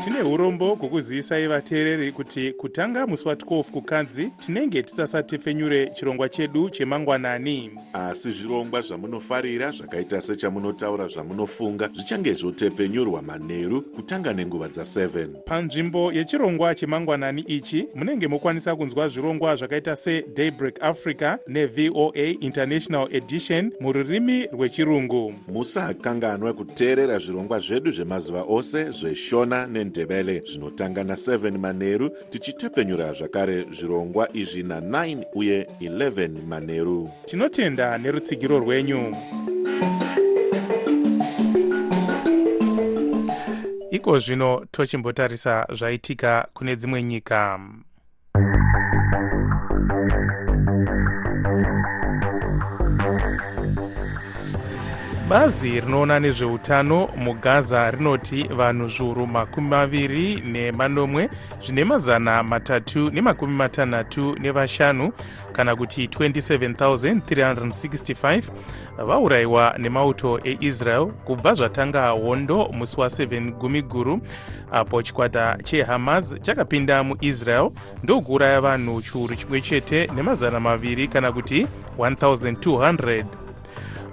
tine 0.00 0.22
urombo 0.22 0.74
hwekuzivisa 0.74 1.48
vateereri 1.48 2.12
kuti 2.12 2.52
kutanga 2.52 3.06
musi 3.06 3.28
wa12 3.28 3.62
kukadzi 3.62 4.30
tinenge 4.38 4.82
tisasatepfenyure 4.82 5.90
chirongwa 5.94 6.28
chedu 6.28 6.70
chemangwanani. 6.70 7.70
Asi 7.92 8.32
zvirongwa 8.32 8.80
zvamunofarira 8.82 9.70
zvakaita 9.70 10.20
sechamunotaura 10.20 11.08
zvamunofunga 11.08 11.88
zvichange 11.94 12.34
zvotepfenyurwa 12.34 13.22
manheru 13.22 13.82
kutanga 13.82 14.32
nenguva 14.32 14.66
dza7 14.66 15.26
panzvimbo 15.44 16.12
yechirongwa 16.12 16.74
chemangwanani 16.74 17.40
ichi 17.40 17.86
munenge 17.94 18.28
mokwanisa 18.28 18.76
kunzwa 18.76 19.08
zvirongwa 19.08 19.56
zvakaita 19.56 19.96
sedaybreak 19.96 20.82
africa 20.82 21.36
nevoa 21.48 22.12
international 22.40 23.08
edition 23.12 23.72
mururimi 23.80 24.46
rwechirungu. 24.46 25.34
Musakanganwa 25.48 26.52
kuteerera 26.52 27.18
zvirongwa 27.18 27.58
zvedu 27.58 27.90
zvemazuva 27.90 28.44
ose 28.48 28.90
zveshona 28.90 29.66
nendebele 29.90 30.42
zvinotanga 30.46 31.02
na7 31.02 31.58
manheru 31.58 32.10
tichitepfenyura 32.30 33.12
zvakare 33.12 33.66
zvirongwa 33.70 34.28
izvi 34.36 34.62
na9 34.62 35.24
uye 35.34 35.66
11 35.80 36.42
manheru 36.46 37.10
tinotenda 37.24 37.98
nerutsigiro 37.98 38.58
rwenyu. 38.58 39.16
Iko 43.90 44.18
zvino 44.18 44.64
tochimbotarisa 44.70 45.66
zvaitika 45.74 46.48
kune 46.54 46.76
dzimwe 46.76 47.02
nyika 47.02 47.60
bazi 55.30 55.80
rinoona 55.80 56.20
nezveutano 56.20 57.08
mugaza 57.16 57.90
rinoti 57.90 58.42
vanhu 58.42 58.88
zviuru 58.88 59.26
makumi 59.26 59.68
maviri 59.68 60.40
nemanomwe 60.40 61.30
zvine 61.64 61.84
mazana 61.84 62.42
matatu 62.42 63.10
nemakumi 63.10 63.54
matanhatu 63.54 64.36
nevashanu 64.40 65.12
kana 65.52 65.76
kuti 65.76 66.06
27365 66.06 68.42
vaurayiwa 69.06 69.74
nemauto 69.78 70.40
eisrael 70.44 71.06
kubva 71.06 71.54
zvatanga 71.54 72.08
hondo 72.08 72.68
musi 72.72 72.96
wa7 72.96 73.50
gumi 73.50 73.82
guru 73.82 74.20
apo 74.72 75.02
chikwata 75.02 75.58
chehamas 75.62 76.42
chakapinda 76.42 77.02
muisrael 77.02 77.70
ndokuuraya 78.02 78.60
vanhu 78.60 79.02
chiuru 79.02 79.36
chimwe 79.36 79.60
chete 79.60 80.10
nemazana 80.14 80.60
maviri 80.60 81.08
kana 81.08 81.32
kuti 81.32 81.66
1200 81.98 83.39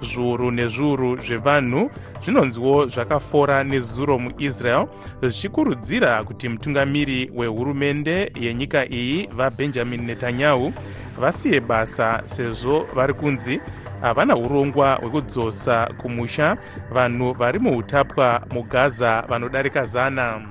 zviuru 0.02 0.52
nezviuru 0.52 1.18
zvevanhu 1.22 1.90
zvinonziwo 2.24 2.88
zvakafora 2.88 3.64
nezuro 3.64 4.20
muisrael 4.20 4.88
zvichikurudzira 5.22 6.24
kuti 6.24 6.50
mutungamiri 6.50 7.32
wehurumende 7.36 8.32
yenyika 8.36 8.86
iyi 8.90 9.30
vabenjamin 9.38 10.02
netanyahu 10.06 10.74
vasiye 11.20 11.60
basa 11.60 12.22
sezvo 12.26 12.86
vari 12.96 13.14
kunzi 13.14 13.62
havana 14.02 14.38
urongwa 14.38 14.96
hwekudzosa 14.96 15.90
kumusha 15.98 16.58
vanhu 16.92 17.34
vari 17.34 17.60
muutapwa 17.60 18.42
mugaza 18.52 19.24
vanodarika 19.30 19.86
zana. 19.86 20.42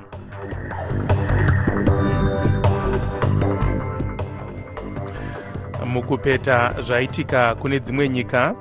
Mukupeta 5.87 6.75
zvaitika 6.83 7.55
kune 7.55 7.81
dzimwe 7.81 8.09
nyika 8.09 8.55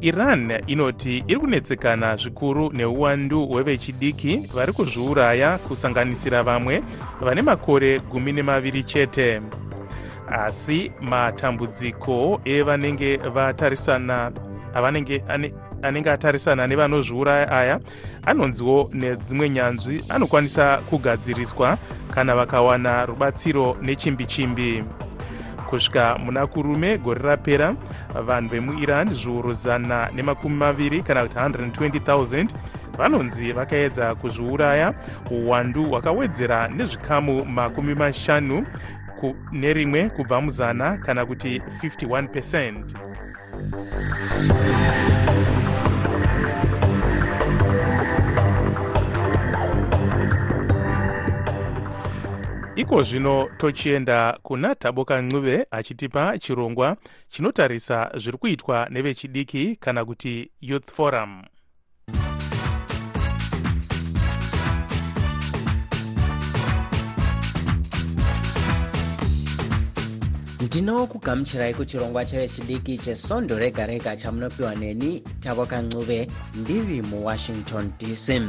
iran 0.00 0.62
inoti 0.66 1.24
iri 1.26 1.40
kunetsekana 1.40 2.16
zvikuru 2.16 2.72
neuwandu 2.72 3.46
hwevechidiki 3.46 4.36
vari 4.54 4.72
kuzviuraya 4.72 5.58
kusanganisira 5.58 6.42
vamwe 6.42 6.82
vane 7.20 7.42
makore 7.42 7.98
gumi 7.98 8.32
nemaviri 8.32 8.82
chete. 8.82 9.40
Asi 10.28 10.92
matambudziko 11.00 12.40
evanenge 12.44 13.16
vatarisana 13.16 14.32
avanenge 14.74 15.22
anenge 15.82 16.10
atarisana 16.10 16.66
nevanozviuraya 16.66 17.52
aya 17.52 17.80
anonziwo 18.26 18.90
nedzimwe 18.92 19.50
nyanzvi 19.50 20.04
anokwanisa 20.08 20.76
kugadziriswa 20.78 21.78
kana 22.14 22.34
vakawana 22.34 23.06
rubatsiro 23.06 23.76
nechimbi 23.82 24.26
chimbi 24.26 24.84
kusvika 25.70 26.18
muna 26.24 26.46
kurume 26.46 26.98
gore 26.98 27.22
rapera 27.22 27.74
vanhu 28.26 28.48
vemuiran 28.48 29.14
zviuru 29.14 29.52
zana 29.52 30.08
nemakumi 30.14 30.56
maviri 30.56 31.02
kana 31.02 31.22
kuti 31.22 31.36
120000 31.38 32.48
vanonzi 32.98 33.52
vakaedza 33.52 34.14
kuzviuraya 34.14 34.94
uwandu 35.30 35.84
hwakawedzera 35.84 36.68
nezvikamu 36.68 37.44
makumi 37.44 37.94
mashanu 37.94 38.66
nerimwe 39.52 40.10
kubva 40.10 40.40
muzana 40.40 40.96
kana 40.96 41.26
kuti 41.26 41.62
51 41.82 42.28
percent 42.28 42.94
iko 52.78 53.02
zvino 53.02 53.48
tochienda 53.56 54.38
kuna 54.42 54.74
taboka 54.74 55.22
ncube 55.22 55.66
achitipa 55.70 56.38
chirongwa 56.38 56.96
chinotarisa 57.28 58.10
zviri 58.16 58.38
kuitwa 58.38 58.88
nevechidiki 58.90 59.76
kana 59.76 60.04
kuti 60.04 60.50
youth 60.60 60.90
forum. 60.90 61.42
Ndinokugamuchirai 70.60 71.74
kuchirongwa 71.74 72.24
chevechidiki 72.24 72.98
chesondo 72.98 73.58
rega 73.58 73.86
rega 73.86 74.16
chamunopiwa 74.16 74.74
neni 74.74 75.20
taboka 75.40 75.82
ncube 75.82 76.28
ndiri 76.54 77.02
muwashington 77.02 77.92
dc 77.98 78.42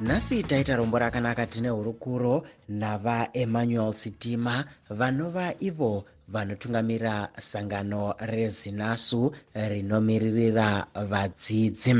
nhasi 0.00 0.42
taita 0.42 0.76
rombo 0.76 0.98
rakanaka 0.98 1.46
tine 1.46 1.68
hurukuro 1.68 2.42
navaemmanuel 2.68 3.92
sitima. 3.92 4.64
Vanova 4.90 5.52
ivo 5.60 6.04
vanotungamirira 6.28 7.28
sangano 7.38 8.14
rezinasu 8.18 9.32
rinomiririra 9.54 10.86
vadzidzi. 10.94 11.94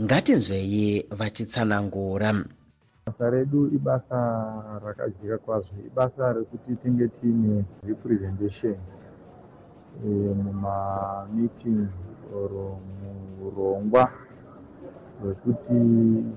Ngatinzwei 0.00 1.06
vachitsanangura. 1.10 2.44
Basa 3.06 3.30
redu 3.30 3.66
ibasa 3.74 4.18
rakajika 4.84 5.38
kwazvo. 5.38 5.74
Ibasa 5.86 6.32
rekuti 6.32 6.76
tinge 6.76 7.08
tiine 7.08 7.64
representation 7.86 8.76
mumameeting 10.44 11.88
or 12.34 12.78
muurongwa 13.38 14.10
hwekuti 15.22 15.74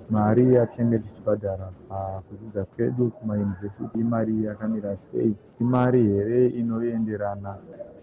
mari 0.09 0.53
yatinenge 0.53 0.99
tichibhadhara 0.99 1.67
pakudzidza 1.89 2.65
kwedu 2.65 3.11
kumayunivhesiti 3.11 3.99
imari 3.99 4.43
yakamira 4.45 4.97
sei? 4.97 5.35
Imari 5.61 6.03
here 6.03 6.47
inoenderana 6.47 7.55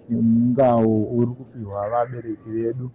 nemungawo 0.08 1.04
uri 1.16 1.26
kupiwa 1.26 1.90
vabereki 1.90 2.48
vedu? 2.50 2.90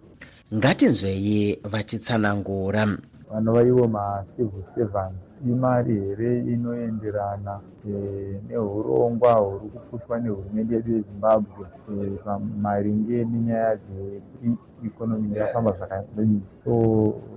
Ngatinzwei 0.54 1.58
vachitsanangura. 1.72 2.86
Vanova 3.30 3.62
ivo 3.62 3.88
macivil 3.88 4.64
servants 4.74 5.27
imari 5.46 5.94
here 5.94 6.38
inoenderana 6.38 7.60
e, 7.88 8.40
neurongwa 8.48 9.32
huri 9.32 9.68
kupushwa 9.68 10.20
nehurumende 10.20 10.74
yedu 10.74 10.92
yezimbabwe 10.92 11.66
e, 11.90 12.20
maringe 12.62 13.24
nenyaya 13.24 13.76
dzekuti 13.76 14.48
ikonomi 14.86 15.36
yafamba 15.36 15.72
zvakadini 15.72 16.42
so 16.64 16.74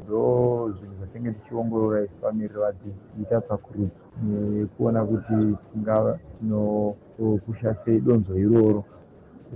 ndo 0.05 0.23
zvinhu 0.75 0.95
zvatinge 0.97 1.31
tichiongorora 1.31 2.03
isu 2.03 2.21
vamiriri 2.21 2.59
vadzidzi 2.59 3.07
kuita 3.15 3.41
tsvakurudzo 3.41 4.01
nekuona 4.23 5.05
kuti 5.05 5.57
tingava 5.71 6.19
tinopusha 6.39 7.75
sei 7.75 7.99
donzo 7.99 8.37
iroro 8.37 8.83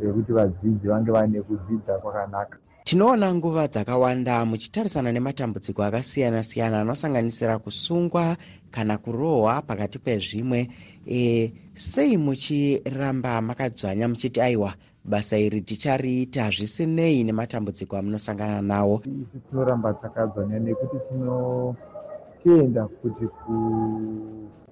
rekuti 0.01 0.31
vadzidzi 0.34 0.88
vange 0.88 1.12
vaine 1.12 1.41
kudzidza 1.41 1.93
kwakanaka 1.97 2.58
tinoona 2.85 3.33
nguva 3.33 3.67
dzakawanda 3.67 4.45
muchitarisana 4.45 5.11
nematambudziko 5.11 5.81
akasiyana-siyana 5.83 6.81
anosanganisira 6.81 7.57
kusungwa 7.57 8.37
kana 8.71 8.97
kurohwa 8.97 9.61
pakati 9.61 9.99
pezvimwe. 9.99 10.69
E, 11.07 11.51
sei 11.73 12.17
muchiramba 12.17 13.41
makadzvanya 13.41 14.07
muchiti 14.07 14.41
aiwa 14.41 14.73
basa 15.03 15.37
iri 15.37 15.61
tichariita 15.61 16.49
zvisinei 16.49 17.23
nematambudziko 17.23 17.97
amunosangana 17.97 18.61
nawo. 18.61 19.01
Isu 19.01 19.39
tinoramba 19.49 19.93
takadzvanya 19.93 20.59
nekuti 20.59 20.97
tinotenda 21.09 22.87
kuti 23.01 23.25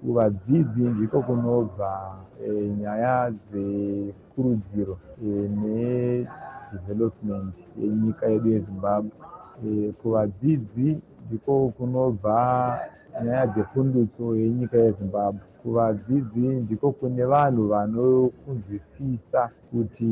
kuvadzidzi 0.00 0.82
ndiko 0.82 1.22
kunobva 1.22 1.90
e, 2.46 2.50
nyaya 2.78 3.30
dzekurudziro 3.50 4.98
e, 5.22 5.26
ne 5.58 6.26
development 6.74 7.54
yenyika 7.80 8.26
yedu 8.26 8.48
yezimbabwe. 8.54 9.10
E, 9.66 9.92
kuvadzidzi 10.02 10.88
ndiko 11.26 11.52
kunobva 11.76 12.36
nyaya 13.24 13.46
dzepundutso 13.46 14.36
yenyika 14.36 14.76
yezimbabwe. 14.78 15.40
Kuvadzidzi 15.62 16.46
ndiko 16.64 16.86
kune 16.92 17.24
vanhu 17.24 17.62
vanokunzwisisa 17.72 19.40
kuti 19.70 20.10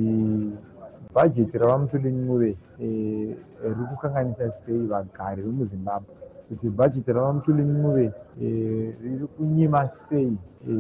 bhajeti 1.15 1.59
ravamutulin'uve 1.59 2.51
e, 2.81 2.87
riri 3.63 3.85
kukanganisa 3.91 4.53
sei 4.67 4.87
vagari 4.93 5.43
vemuzimbabwe. 5.43 6.15
Kuti 6.49 6.67
bhajeti 6.69 7.13
ravamutulin'uve 7.13 8.13
e, 8.43 8.47
riri 9.03 9.27
kunyima 9.37 9.89
sei 9.89 10.37
e, 10.69 10.73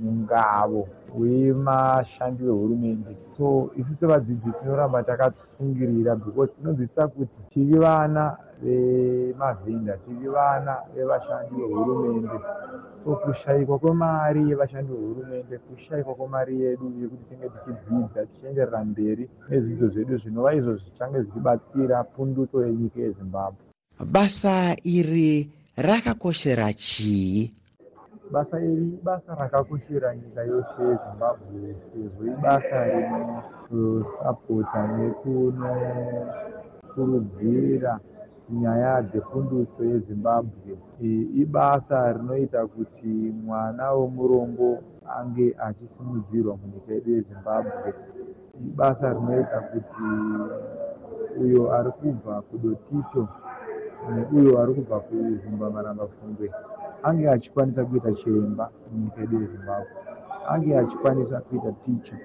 mungavo 0.00 0.88
wemashandi 1.18 2.44
vehurumende 2.44 3.12
so 3.36 3.70
isu 3.80 3.96
sevadzidzi 3.96 4.50
tinoramba 4.60 5.02
takatsungirira 5.02 6.16
because 6.16 6.52
tinonzwisisa 6.56 7.08
kuti 7.08 7.38
tiri 7.50 7.78
vana 7.78 8.36
vemavhinda 8.62 9.96
tiri 10.04 10.28
vana 10.28 10.74
vevashandi 10.94 11.54
vehurumende. 11.54 12.38
So 13.04 13.16
kushayikwa 13.16 13.78
kwemari 13.78 14.50
yevashandi 14.50 14.92
vehurumende 14.92 15.58
kushayikwa 15.58 16.14
kwemari 16.14 16.60
yedu 16.60 16.92
yekuti 17.00 17.24
tinge 17.28 17.48
tichidzidza 17.48 18.26
tichienderera 18.26 18.84
mberi 18.84 19.28
nezvidzo 19.48 19.88
zvedu 19.88 20.18
zvinova 20.18 20.54
izvo 20.54 20.76
zvichange 20.76 21.18
zvichibatsira 21.22 22.04
pundutso 22.04 22.66
yenyika 22.66 23.00
yezimbabwe. 23.00 23.62
Basa 24.12 24.76
iri 24.84 25.50
rakakoshera 25.76 26.72
chii 26.72 27.52
basa 28.32 28.56
iri 28.60 28.86
ibasa 28.98 29.30
rakakoshera 29.40 30.08
nyika 30.16 30.40
yose 30.50 30.74
yezimbabwe 30.88 31.60
sezvo 31.86 32.20
ibasa 32.32 32.76
rinosapota 32.90 34.80
nekunokurudzira 34.96 37.92
nyaya 38.60 38.94
dzepundutso 39.08 39.80
yezimbabwe. 39.90 40.70
Ibasa 41.42 41.98
rinoita 42.12 42.60
kuti 42.66 43.12
mwana 43.44 43.84
womurombo 43.96 44.68
ange 45.18 45.46
achisimudzirwa 45.66 46.52
munyika 46.60 46.90
yedu 46.94 47.10
yezimbabwe. 47.16 47.88
Ibasa 48.68 49.06
rinoita 49.14 49.58
kuti 49.70 50.06
uyo 51.42 51.62
ari 51.76 51.90
kubva 51.98 52.34
kudotito 52.48 53.22
neuyo 54.32 54.52
ari 54.62 54.72
kubva 54.74 54.96
kuzumba 55.06 55.66
marambafungwe 55.74 56.46
ange 57.02 57.30
achikwanisa 57.30 57.84
kuita 57.84 58.12
chiremba 58.12 58.70
munyika 58.92 59.20
yedu 59.20 59.40
yezimbabwe 59.42 59.88
ange 60.48 60.78
achikwanisa 60.78 61.40
kuita 61.40 61.72
ticha 61.72 62.16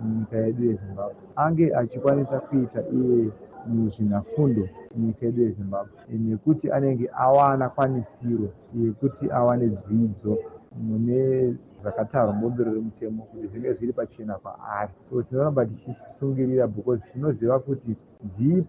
munyika 0.00 0.36
yedu 0.36 0.64
yezimbabwe 0.64 1.16
ange 1.36 1.74
achikwanisa 1.76 2.40
kuita 2.40 2.80
iye 2.98 3.30
muzvinafundo 3.66 4.68
munyika 4.96 5.26
yedu 5.26 5.42
yezimbabwe. 5.42 5.92
Nekuti 6.08 6.70
anenge 6.70 7.10
awana 7.24 7.68
kwanisiro 7.68 8.48
yekuti 8.74 9.30
awane 9.30 9.66
dzidzo 9.68 10.38
mune 10.84 11.54
zvakatarwa 11.82 12.32
mubumbiro 12.32 12.74
remutemo 12.74 13.22
kuti 13.22 13.46
zvinge 13.46 13.72
zviri 13.74 13.92
pachena 13.92 14.34
kwaari 14.34 14.92
so 15.08 15.22
tinoramba 15.22 15.66
tichisungirira 15.66 16.66
because 16.66 17.02
tinoziva 17.12 17.58
kuti 17.58 17.96
ichi 18.40 18.66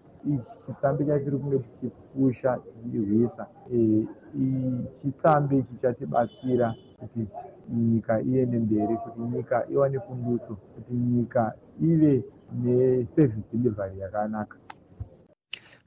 chitsambi 0.66 1.06
chatiri 1.06 1.38
kunge 1.38 1.58
tichipusha 1.58 2.58
tichirwisa 2.82 3.46
chitsambi 5.02 5.58
ichi 5.58 5.74
chatibatsira 5.82 6.74
kuti 7.00 7.28
nyika 7.76 8.20
iende 8.22 8.58
mberi 8.58 8.96
kuti 8.96 9.20
nyika 9.20 9.66
iwane 9.70 9.98
pundutso 9.98 10.56
kuti 10.74 10.92
nyika 10.94 11.54
ive 11.80 12.24
neservice 12.62 13.48
delivery 13.52 13.98
yakanaka 13.98 14.56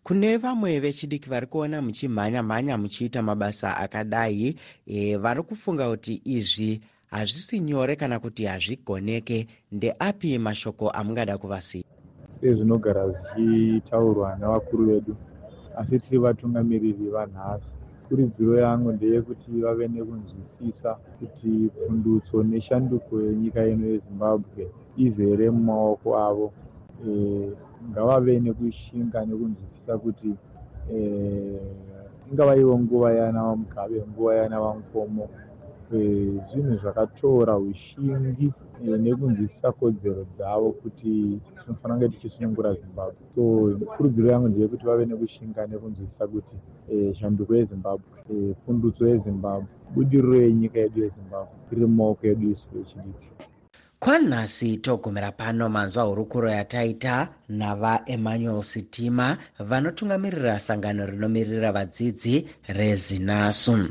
kune 0.04 0.38
vamwe 0.38 0.80
vechidiki 0.80 1.30
vari 1.30 1.48
kuona 1.48 1.82
muchimhanya 1.82 2.44
mhanya 2.44 2.78
muchiita 2.78 3.22
mabasa 3.22 3.78
akadai 3.78 4.56
e, 4.88 5.18
vari 5.18 5.44
kufunga 5.44 5.90
kuti 5.90 6.22
izvi 6.26 6.82
hazvisi 7.12 7.60
nyore 7.60 7.96
kana 7.96 8.20
kuti 8.20 8.46
hazvigoneke. 8.46 9.48
Ndeapi 9.72 10.38
mashoko 10.40 10.90
amungada 10.90 11.38
kuvasiya? 11.38 11.84
Sezvinogara 12.32 13.10
zvichitaurwa 13.10 14.36
nevakuru 14.40 14.86
vedu 14.86 15.16
asi 15.78 16.00
tiri 16.00 16.18
vatungamiriri 16.18 17.10
vanhasi. 17.10 17.66
Kurudziro 18.08 18.60
yangu 18.60 18.92
ndeyekuti 18.92 19.52
vave 19.62 19.88
nekunzwisisa 19.88 20.94
kuti 21.20 21.70
pundutso 21.88 22.44
neshanduko 22.44 23.22
yenyika 23.22 23.68
ino 23.68 23.88
yezimbabwe 23.88 24.68
izere 24.98 25.50
mumaoko 25.50 26.18
avo 26.18 26.54
e, 27.08 27.12
ngavave 27.90 28.40
nekushinga 28.40 29.20
nekunzwisisa 29.26 29.94
kuti 30.04 30.30
e, 30.94 30.96
ingava 32.30 32.54
ivo 32.62 32.80
nguva 32.80 33.10
yana 33.20 33.48
vamugabe 33.48 33.98
nguva 34.10 34.32
yana 34.40 34.64
vamukomo 34.64 35.24
zvinhu 36.50 36.74
zvakatora 36.82 37.54
ushingi 37.58 38.48
nekunzwisisa 39.04 39.72
kodzero 39.78 40.22
dzavo 40.36 40.70
kuti 40.82 41.12
tinofanira 41.60 41.94
kunge 41.98 42.10
tichisunungura 42.10 42.74
zimbabwe. 42.80 43.22
So 43.36 43.42
kurudziro 43.96 44.28
yangu 44.32 44.48
ndeyekuti 44.48 44.86
vave 44.86 45.06
nekushinga 45.06 45.68
nekunzwisisa 45.68 46.24
kuti 46.34 46.56
shanduko 47.18 47.52
yezimbabwe 47.56 48.06
pundutso 48.64 49.04
yezimbabwe 49.12 49.68
budiriro 49.94 50.36
yenyika 50.46 50.78
yedu 50.80 50.98
yezimbabwe 51.04 51.54
iri 51.72 51.86
mumaoko 51.86 52.24
edu 52.32 52.46
isu 52.54 52.68
vechidiki 52.74 53.30
kwanhasi 54.04 54.78
togumira 54.78 55.32
pano 55.32 55.70
manzwa 55.70 56.04
hurukuro 56.04 56.50
yataita 56.50 57.28
navaemmanuel 57.50 58.64
sitima 58.64 59.38
vanotungamirira 59.60 60.60
sangano 60.60 61.06
rinomirira 61.06 61.72
vadzidzi 61.72 62.46
rezinasu 62.68 63.90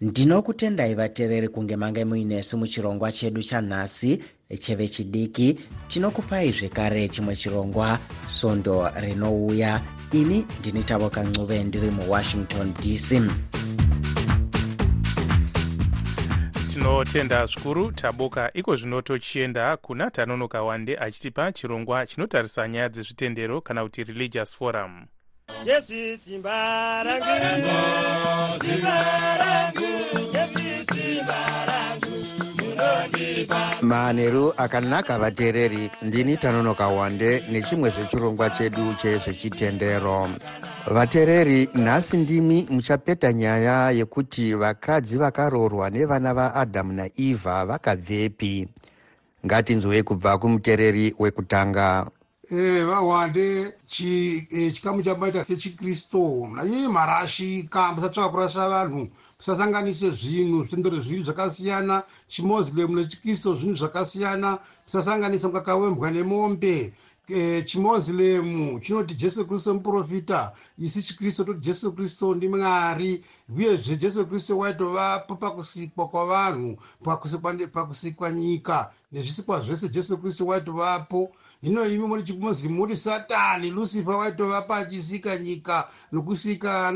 ndinokutendai 0.00 0.94
vateereri 0.94 1.48
kunge 1.48 1.76
mange 1.76 2.04
muinesu 2.04 2.58
muchirongwa 2.58 3.12
chedu 3.12 3.42
chanhasi 3.42 4.22
chevechidiki 4.58 5.58
tinokupai 5.88 6.52
zvekare 6.52 7.08
chimwe 7.08 7.36
chirongwa 7.36 7.98
sondo 8.26 8.90
rinouya. 9.00 9.80
Ini 10.12 10.46
ndini 10.60 10.82
tavoka 10.84 11.22
ncuve 11.22 11.64
ndiri 11.64 11.90
muwashington 11.90 12.74
dc 12.82 13.22
tinotenda 16.80 17.46
zvikuru 17.46 17.92
taboka 17.92 18.50
iko 18.54 18.76
zvino 18.76 19.02
tochienda 19.02 19.76
kuna 19.76 20.10
tanonoka 20.10 20.62
wande 20.62 20.98
achitipa 20.98 21.52
chirongwa 21.52 22.06
chinotarisa 22.06 22.68
nyaya 22.68 22.88
dzezvitendero 22.88 23.60
kana 23.60 23.82
kuti 23.82 24.04
religious 24.04 24.56
forum. 24.56 25.06
Jesu 25.64 26.16
simba 26.24 27.02
rangu. 27.02 27.26
Simba 28.64 29.36
rangu. 29.36 29.80
jesu 29.80 30.29
manheru 33.82 34.52
akanaka 34.56 35.18
vateereri. 35.18 35.90
Ndini 36.02 36.36
tanonoka 36.36 36.88
wande 36.88 37.44
nechimwe 37.52 37.90
zvechirongwa 37.90 38.50
chedu 38.50 38.94
chezvechitendero 38.94 40.28
vateereri 40.86 41.68
nhasi 41.74 42.16
ndimi 42.16 42.66
muchapeta 42.70 43.32
nyaya 43.32 43.90
yekuti 43.90 44.54
vakadzi 44.54 45.18
vakaroorwa 45.18 45.90
nevana 45.90 46.34
vaadhamu 46.34 46.92
naivha 46.92 47.66
vakabvepi. 47.66 48.68
Ngatinzwei 49.46 50.02
kubva 50.02 50.38
kumuteereri 50.38 51.14
wekutanga. 51.18 52.06
Eh, 52.50 52.84
vahwande 52.86 53.72
chi- 53.88 54.46
eh, 54.50 54.72
chikamu 54.72 55.02
chabaita 55.02 55.44
sechikristu. 55.44 56.48
Nanyeye 56.56 56.88
marashika 56.88 57.92
musatsvaka 57.92 58.28
kurasha 58.28 58.68
vanhu 58.68 59.08
musasanganise 59.40 60.10
zvinhu 60.10 60.58
zvitendero 60.60 61.00
zviri 61.00 61.24
zvakasiyana 61.24 62.02
chimoslem 62.28 62.94
nechikristu 62.94 63.56
zvinhu 63.56 63.76
zvakasiyana. 63.76 64.58
Musasanganisa 64.84 65.48
mukaka 65.48 65.76
wembwa 65.76 66.10
nemombe. 66.10 66.92
Eh, 67.28 67.64
chimoslem 67.64 68.80
chinoti 68.80 69.14
jesu 69.14 69.46
kristu 69.46 69.74
muprofita 69.74 70.52
isi 70.78 71.02
chikristu 71.02 71.44
toti 71.44 71.60
jesu 71.60 71.92
kristu 71.92 72.34
ndimwari 72.34 73.24
uyezve 73.56 73.96
jesu 73.96 74.26
kristu 74.26 74.58
waitovapo 74.58 75.36
pakusikwa 75.36 76.08
kwavanhu 76.08 76.78
pakusikwa 77.72 78.32
nyika 78.32 78.90
nezvisikwa 79.12 79.60
zvese 79.60 79.88
jesu 79.88 80.18
kristu 80.18 80.48
waitovapo. 80.48 81.32
Hino 81.62 81.86
imi 81.86 82.06
muri 82.06 82.22
chimoslem 82.22 82.72
muri 82.72 82.96
satani 82.96 83.70
lucifer 83.70 84.14
waitovapo 84.14 84.74
achisika 84.74 85.38
nyika 85.38 85.88
nokusika 86.12 86.92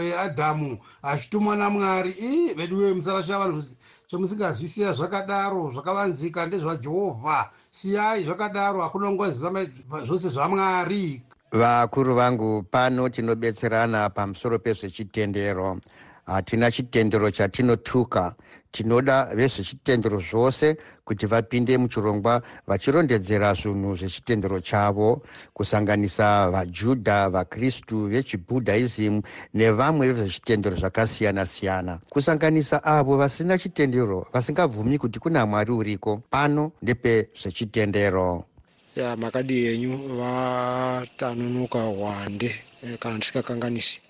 eh, 0.00 0.20
adhamu 0.20 0.78
achitumwa 1.02 1.56
namwari. 1.56 2.14
Ii 2.20 2.54
vedu 2.54 2.78
wee 2.78 2.94
musarasha 2.94 3.38
vanhu 3.38 3.62
zvamusingazvisiya 4.10 4.92
zvakadaro 4.92 5.72
zvakavanzika 5.72 6.46
ndezvajehovha. 6.46 7.50
Siyai 7.70 8.24
zvakadaro 8.24 8.82
hakuna 8.82 9.10
ngwazisa 9.10 9.66
zvose 10.06 10.28
zvamwari 10.28 11.22
vakuru 11.52 12.14
vangu 12.14 12.62
pano 12.62 13.08
tinobetserana 13.08 14.10
pamusoro 14.10 14.58
pezvechitendero. 14.58 15.80
Hatina 16.26 16.70
chitendero 16.70 17.30
chatinotuka. 17.30 18.34
Tinoda 18.72 19.28
vezvechitendero 19.34 20.20
zvose 20.20 20.76
kuti 21.04 21.26
vapinde 21.26 21.76
muchirongwa 21.78 22.42
vachirondedzera 22.66 23.54
zvinhu 23.54 23.96
zvechitendero 23.96 24.60
chavo 24.60 25.22
kusanganisa 25.52 26.50
vajudha 26.50 27.28
vakristu 27.28 28.08
vechibhudhaism 28.08 29.20
nevamwe 29.54 30.12
vezvechitendero 30.12 30.76
zvakasiyana-siyana. 30.76 32.00
Kusanganisa 32.08 32.84
avo 32.84 33.16
vasina 33.16 33.58
chitendero 33.58 34.26
vasingabvumi 34.32 34.98
kuti 34.98 35.18
kuna 35.18 35.46
mwari 35.46 35.72
uriko. 35.72 36.22
Pano 36.30 36.72
ndepezvechitendero 36.82 38.44
ya 38.96 39.16
makadi 39.16 39.64
yenyu 39.64 39.92
vatanunuka 40.18 41.80
hwande 41.82 42.50
eh, 42.84 42.98
kana 42.98 43.16
ndisingakanganisi 43.16 44.00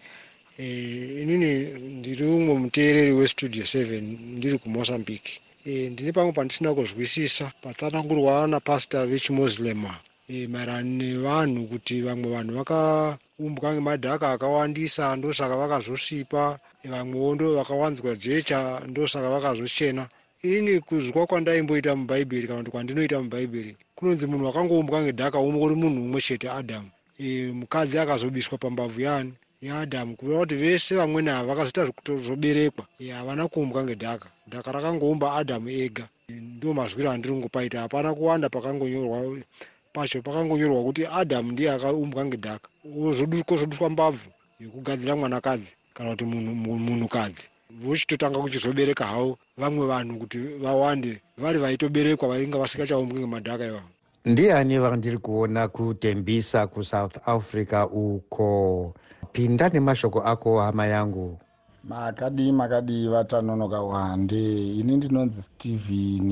Eh, 0.58 1.22
inini 1.22 1.50
ndiri 1.98 2.24
umwe 2.26 2.54
muteereri 2.58 3.12
westudio 3.12 3.62
7 3.64 4.00
ndiri 4.36 4.58
kumozambique. 4.58 5.40
Eh, 5.66 5.90
ndine 5.92 6.12
pamwe 6.12 6.32
pandisina 6.32 6.74
kuzwisisa 6.74 7.52
patsanangurwa 7.62 8.46
napasta 8.46 9.06
vechimoslema 9.06 9.96
eh, 10.28 10.48
maererano 10.52 10.90
nevanhu 11.00 11.66
kuti 11.66 12.02
vamwe 12.02 12.28
vanhu 12.36 12.52
vakaumbwa 12.58 13.72
ngemadhaka 13.74 14.26
akawandisa 14.32 15.16
ndosaka 15.16 15.56
vakazosvipa 15.56 16.58
vamwewo 16.84 17.34
ndo 17.34 17.54
vakawanzwa 17.58 18.14
jecha 18.16 18.80
ndosaka 18.86 19.28
vakazochena 19.30 20.08
inini 20.42 20.80
kuzwa 20.80 21.26
kwandaimboita 21.26 21.96
mubhaibheri 21.96 22.46
kana 22.48 22.58
kuti 22.58 22.70
kwandinoita 22.70 23.22
mubhaibheri 23.22 23.76
kunonzi 23.94 24.26
munhu 24.26 24.44
wakangoumbwa 24.46 25.02
ngedhaka 25.02 25.38
ungori 25.38 25.74
munhu 25.74 26.02
umwe 26.04 26.20
chete 26.20 26.50
adhamu 26.50 26.90
e, 27.18 27.52
mukadzi 27.52 27.98
akazobiswa 27.98 28.58
pambavhu 28.58 29.00
yaani 29.00 29.32
yaadhamu 29.62 30.16
kureva 30.16 30.40
kuti 30.40 30.54
vese 30.54 30.94
vamweni 30.96 31.30
ava 31.30 31.46
vakazoita 31.48 31.84
zvekutozoberekwa 31.84 32.84
e, 33.00 33.08
havana 33.10 33.48
kuumbwa 33.48 33.84
ngedhaka. 33.84 34.28
Dhaka 34.50 34.72
rakangoumba 34.72 35.32
adhamu 35.34 35.68
ega. 35.70 36.08
E, 36.28 36.32
ndo 36.32 36.72
mazwiro 36.74 37.10
andiri 37.10 37.34
kungopaita 37.34 37.80
hapana 37.80 38.14
kuwanda 38.14 38.48
pakangonyorwa 38.48 39.38
pacho 39.92 40.22
pakangonyorwa 40.22 40.82
kuti 40.82 41.06
adhamu 41.06 41.52
ndiye 41.52 41.70
akaumbwa 41.70 42.24
ngedhaka. 42.24 42.68
Kozoduswa 43.46 43.90
mbavhu 43.90 44.30
yekugadzira 44.60 45.16
mwanakadzi 45.16 45.74
kana 45.94 46.10
kuti 46.10 46.24
munhu- 46.24 46.54
munhu- 46.54 46.78
munhukadzi 46.78 47.48
vochitotanga 47.84 48.38
kuchizobereka 48.38 49.06
havo 49.06 49.38
vamwe 49.58 49.86
vanhu 49.86 50.18
kuti 50.18 50.38
vawande 50.38 51.22
vari 51.38 51.58
vaitoberekwa 51.58 52.28
vainga 52.28 52.58
vasingachaumbwi 52.58 53.18
ngemadhaka 53.20 53.66
ivavo 53.66 53.88
ndiani 54.24 54.78
vandiri 54.78 55.18
kuona 55.18 55.68
kutembisa 55.68 56.66
kusouth 56.66 57.16
africa 57.28 57.88
uko? 57.92 58.94
Pinda 59.32 59.68
nemashoko 59.68 60.20
ako 60.20 60.60
hama 60.60 60.86
yangu. 60.86 61.38
Makadi 61.84 62.52
makadi 62.52 63.08
vatanonoka 63.08 63.80
wande. 63.80 64.72
Ini 64.78 64.96
ndinonzi 64.96 65.42
stephen 65.42 66.28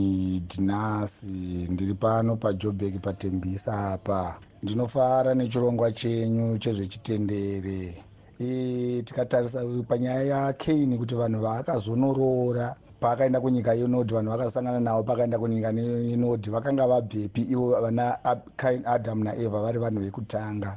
dinasi. 0.49 1.67
Ndiri 1.71 1.95
pano 1.95 2.37
pajobek 2.37 3.01
patembisa 3.01 3.93
apa. 3.93 4.39
Ndinofara 4.63 5.35
nechirongwa 5.35 5.93
chenyu 5.93 6.59
chezvechitendere 6.59 8.05
e, 8.41 9.03
tikatarisa 9.03 9.65
panyaya 9.89 10.23
yakaini 10.23 10.99
kuti 10.99 11.15
vanhu 11.15 11.41
vaakazonorora 11.41 12.77
paakaenda 13.01 13.41
kunyika 13.41 13.75
yenodhi 13.75 14.15
vanhu 14.15 14.31
vakasangana 14.31 14.81
navo 14.81 15.03
pakaenda 15.03 15.39
kunyika 15.39 15.69
yenodhi 15.71 16.51
vakanga 16.51 16.87
vabvepi 16.87 17.41
ivo 17.43 17.81
vana 17.81 18.19
kain 18.57 18.83
adam 18.87 19.23
naeva 19.25 19.61
vari 19.63 19.79
vanhu 19.79 20.01
vekutanga. 20.01 20.77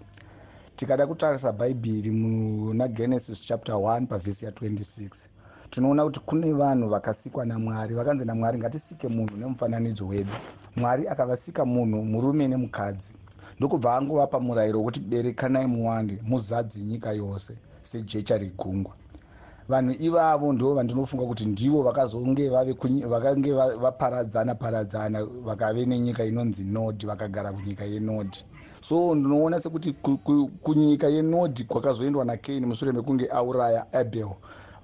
Tikada 0.75 1.07
kutarisa 1.07 1.51
bhaibheri 1.51 2.11
muna 2.11 2.87
genesis 2.87 3.45
chapter 3.47 3.75
1 3.75 4.05
pavhesi 4.07 4.45
ya26 4.45 5.09
tinoona 5.69 6.03
kuti 6.03 6.19
kune 6.19 6.53
vanhu 6.53 6.89
vakasikwa 6.89 7.45
namwari 7.45 7.95
vakanzi 7.95 8.25
namwari 8.25 8.57
ngatisike 8.57 9.07
munhu 9.07 9.37
nemufananidzo 9.37 10.07
wedu. 10.07 10.31
Mwari 10.75 11.07
akavasika 11.07 11.65
munhu 11.65 12.05
murume 12.05 12.47
nemukadzi 12.47 13.13
ndokubva 13.63 13.95
angovapa 13.97 14.39
murayiro 14.39 14.79
wekuti 14.79 14.99
berekanai 14.99 15.67
muwande 15.67 16.19
muzadze 16.23 16.79
nyika 16.79 17.11
yose 17.13 17.57
sejecha 17.81 18.37
regungwa 18.37 18.93
vanhu 19.69 19.95
ivavo 19.99 20.53
ndo 20.53 20.73
vandinofunga 20.73 21.25
kuti 21.25 21.45
ndivo 21.45 21.83
vakazonge 21.83 22.49
vave 22.49 22.73
kunyi- 22.73 23.07
vakange 23.07 23.53
va- 23.53 23.75
vaparadzana 23.77 24.55
paradzana 24.55 25.23
vakave 25.25 25.85
nenyika 25.85 26.25
inonzi 26.25 26.63
nodhi 26.63 27.05
vakagara 27.05 27.51
kunyika 27.53 27.85
yenodhi 27.85 28.43
so 28.81 29.15
ndinoona 29.15 29.61
sekuti 29.61 29.93
ku- 29.93 30.17
ku- 30.17 30.49
kunyika 30.63 31.07
yenodhi 31.07 31.63
kwakazoendwa 31.63 32.25
nakaini 32.25 32.65
mushure 32.65 32.91
mekunge 32.91 33.27
auraya 33.31 33.93
abel 33.93 34.27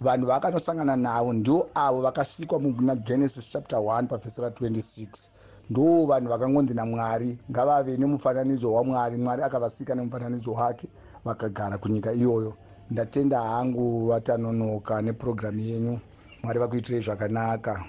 vanhu 0.01 0.25
vaakanosangana 0.27 0.95
navo 0.95 1.33
ndo 1.33 1.67
avo 1.75 2.01
vakasikwa 2.01 2.59
muna 2.59 2.95
genesis 2.95 3.49
chapter 3.51 3.79
1 3.79 4.07
pavhesi 4.07 4.41
ra26 4.41 5.07
ndo 5.69 6.05
vanhu 6.05 6.29
vakangonzi 6.29 6.73
namwari 6.73 7.37
ngavave 7.51 7.97
nemufananidzo 7.97 8.73
wamwari. 8.73 9.17
Mwari 9.17 9.43
akavasika 9.43 9.95
nemufananidzo 9.95 10.51
wake 10.53 10.87
vakagara 11.25 11.77
kunyika 11.77 12.13
iyoyo. 12.13 12.53
Ndatenda 12.91 13.39
hangu 13.41 14.07
vatanonoka 14.07 15.01
nepurogiramu 15.01 15.59
yenyu. 15.59 15.99
Mwari 16.43 16.59
vakuitirei 16.59 17.01
zvakanaka. 17.01 17.85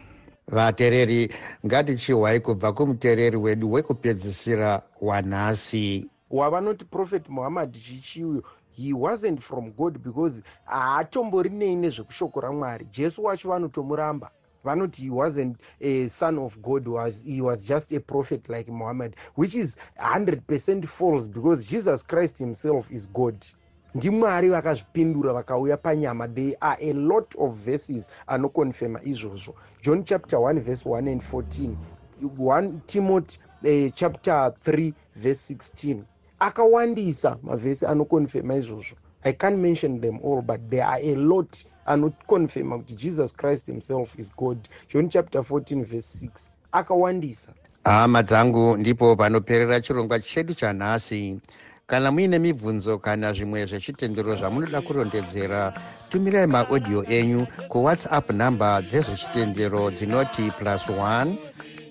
Vateereri 0.48 1.32
ngatichihwai 1.66 2.40
kubva 2.40 2.72
kumuteereri 2.72 3.36
wedu 3.36 3.72
wekupedzisira 3.72 4.82
wanhasi. 5.00 6.08
Wavanoti 6.30 6.84
prophet 6.84 7.28
muhammad 7.28 7.72
chichiuyo 7.72 8.42
he 8.76 8.92
wasn't 8.92 9.40
from 9.40 9.72
god 9.72 9.98
because 9.98 10.42
haatomborinei 10.64 11.76
nezvekushoko 11.76 12.40
ramwari 12.40 12.84
jesu 12.84 13.24
wacho 13.24 13.48
vanotomuramba 13.48 14.30
vanoti 14.64 15.02
he 15.02 15.10
wasn't 15.10 15.56
a 15.80 16.08
son 16.08 16.38
of 16.38 16.60
god 16.62 16.88
was, 16.88 17.22
he 17.24 17.40
was 17.40 17.66
just 17.66 17.92
a 17.92 18.00
prophet 18.00 18.48
like 18.48 18.68
muhammad 18.68 19.16
which 19.34 19.54
is 19.54 19.78
100 19.96 20.42
false 20.86 21.28
because 21.28 21.66
jesus 21.66 22.02
christ 22.02 22.38
himself 22.38 22.90
is 22.90 23.08
god. 23.12 23.46
Ndimwari 23.94 24.48
vakazvipindura 24.48 25.32
vakauya 25.32 25.76
panyama 25.76 26.28
there 26.28 26.56
are 26.60 26.76
a 26.80 26.92
lot 26.92 27.34
of 27.38 27.56
verses 27.56 28.10
anokonfema 28.26 29.00
izvozvo. 29.02 29.54
John 29.82 30.04
chapter 30.04 30.38
1 30.38 30.60
verse 30.60 30.88
1 30.88 31.08
and 31.08 31.22
14 31.22 31.76
1 32.22 32.80
timothy 32.86 33.38
uh, 33.64 33.90
chapter 33.94 34.52
3 34.64 34.92
verse 35.16 35.54
16 35.54 36.04
akawandisa 36.38 37.38
mavhesi 37.42 37.86
anokonfema 37.86 38.54
izvozvo 38.54 38.96
i 39.24 39.32
can't 39.32 39.58
mention 39.58 40.00
them 40.00 40.18
all 40.22 40.42
but 40.42 40.60
there 40.70 40.84
are 40.84 41.00
a 41.02 41.14
lot. 41.14 41.64
Anokonfema 41.86 42.78
kuti 42.78 42.94
jesus 42.94 43.32
christ 43.32 43.66
himself 43.66 44.18
is 44.18 44.32
god. 44.36 44.68
John 44.88 45.08
chapter 45.08 45.42
14 45.42 45.84
verse 45.84 46.26
6 46.26 46.52
akawandisa. 46.72 47.52
Hama 47.84 48.22
dzangu 48.22 48.76
ndipo 48.76 49.16
panoperera 49.16 49.80
chirongwa 49.80 50.20
chedu 50.20 50.54
chanhasi. 50.54 51.38
Kana 51.86 52.10
muine 52.10 52.38
mibvunzo 52.38 52.98
kana 52.98 53.32
zvimwe 53.32 53.66
zvechitendero 53.66 54.36
zvamunoda 54.36 54.80
kurondedzera 54.80 55.72
tumirai 56.08 56.46
maaudio 56.46 57.04
enyu 57.04 57.46
kuwhatsapp 57.68 58.30
nhamba 58.30 58.82
dzezvechitendero 58.82 59.90
dzinoti 59.90 60.50
plus 60.58 60.88
1 60.88 61.34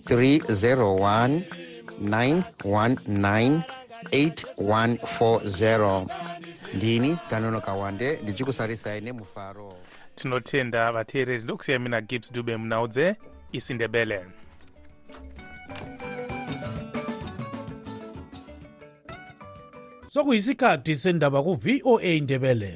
301 0.05 1.41
919 2.01 3.61
8140 4.11 6.38
ndini 6.75 7.17
tanonoka 7.29 7.73
wande 7.73 8.19
ndichikusarisai 8.23 9.01
nemufaro. 9.01 9.73
Tinotenda 10.15 10.91
vateereri 10.91 11.43
ndokusiya 11.43 11.79
mina 11.79 12.01
gibbs 12.01 12.33
dube 12.33 12.57
mnaudze 12.57 13.15
isindebele 13.51 14.25
sokuyisikhathi 20.13 20.95
sendaba 20.95 21.39
ku-voa 21.43 22.11
ndebele. 22.23 22.71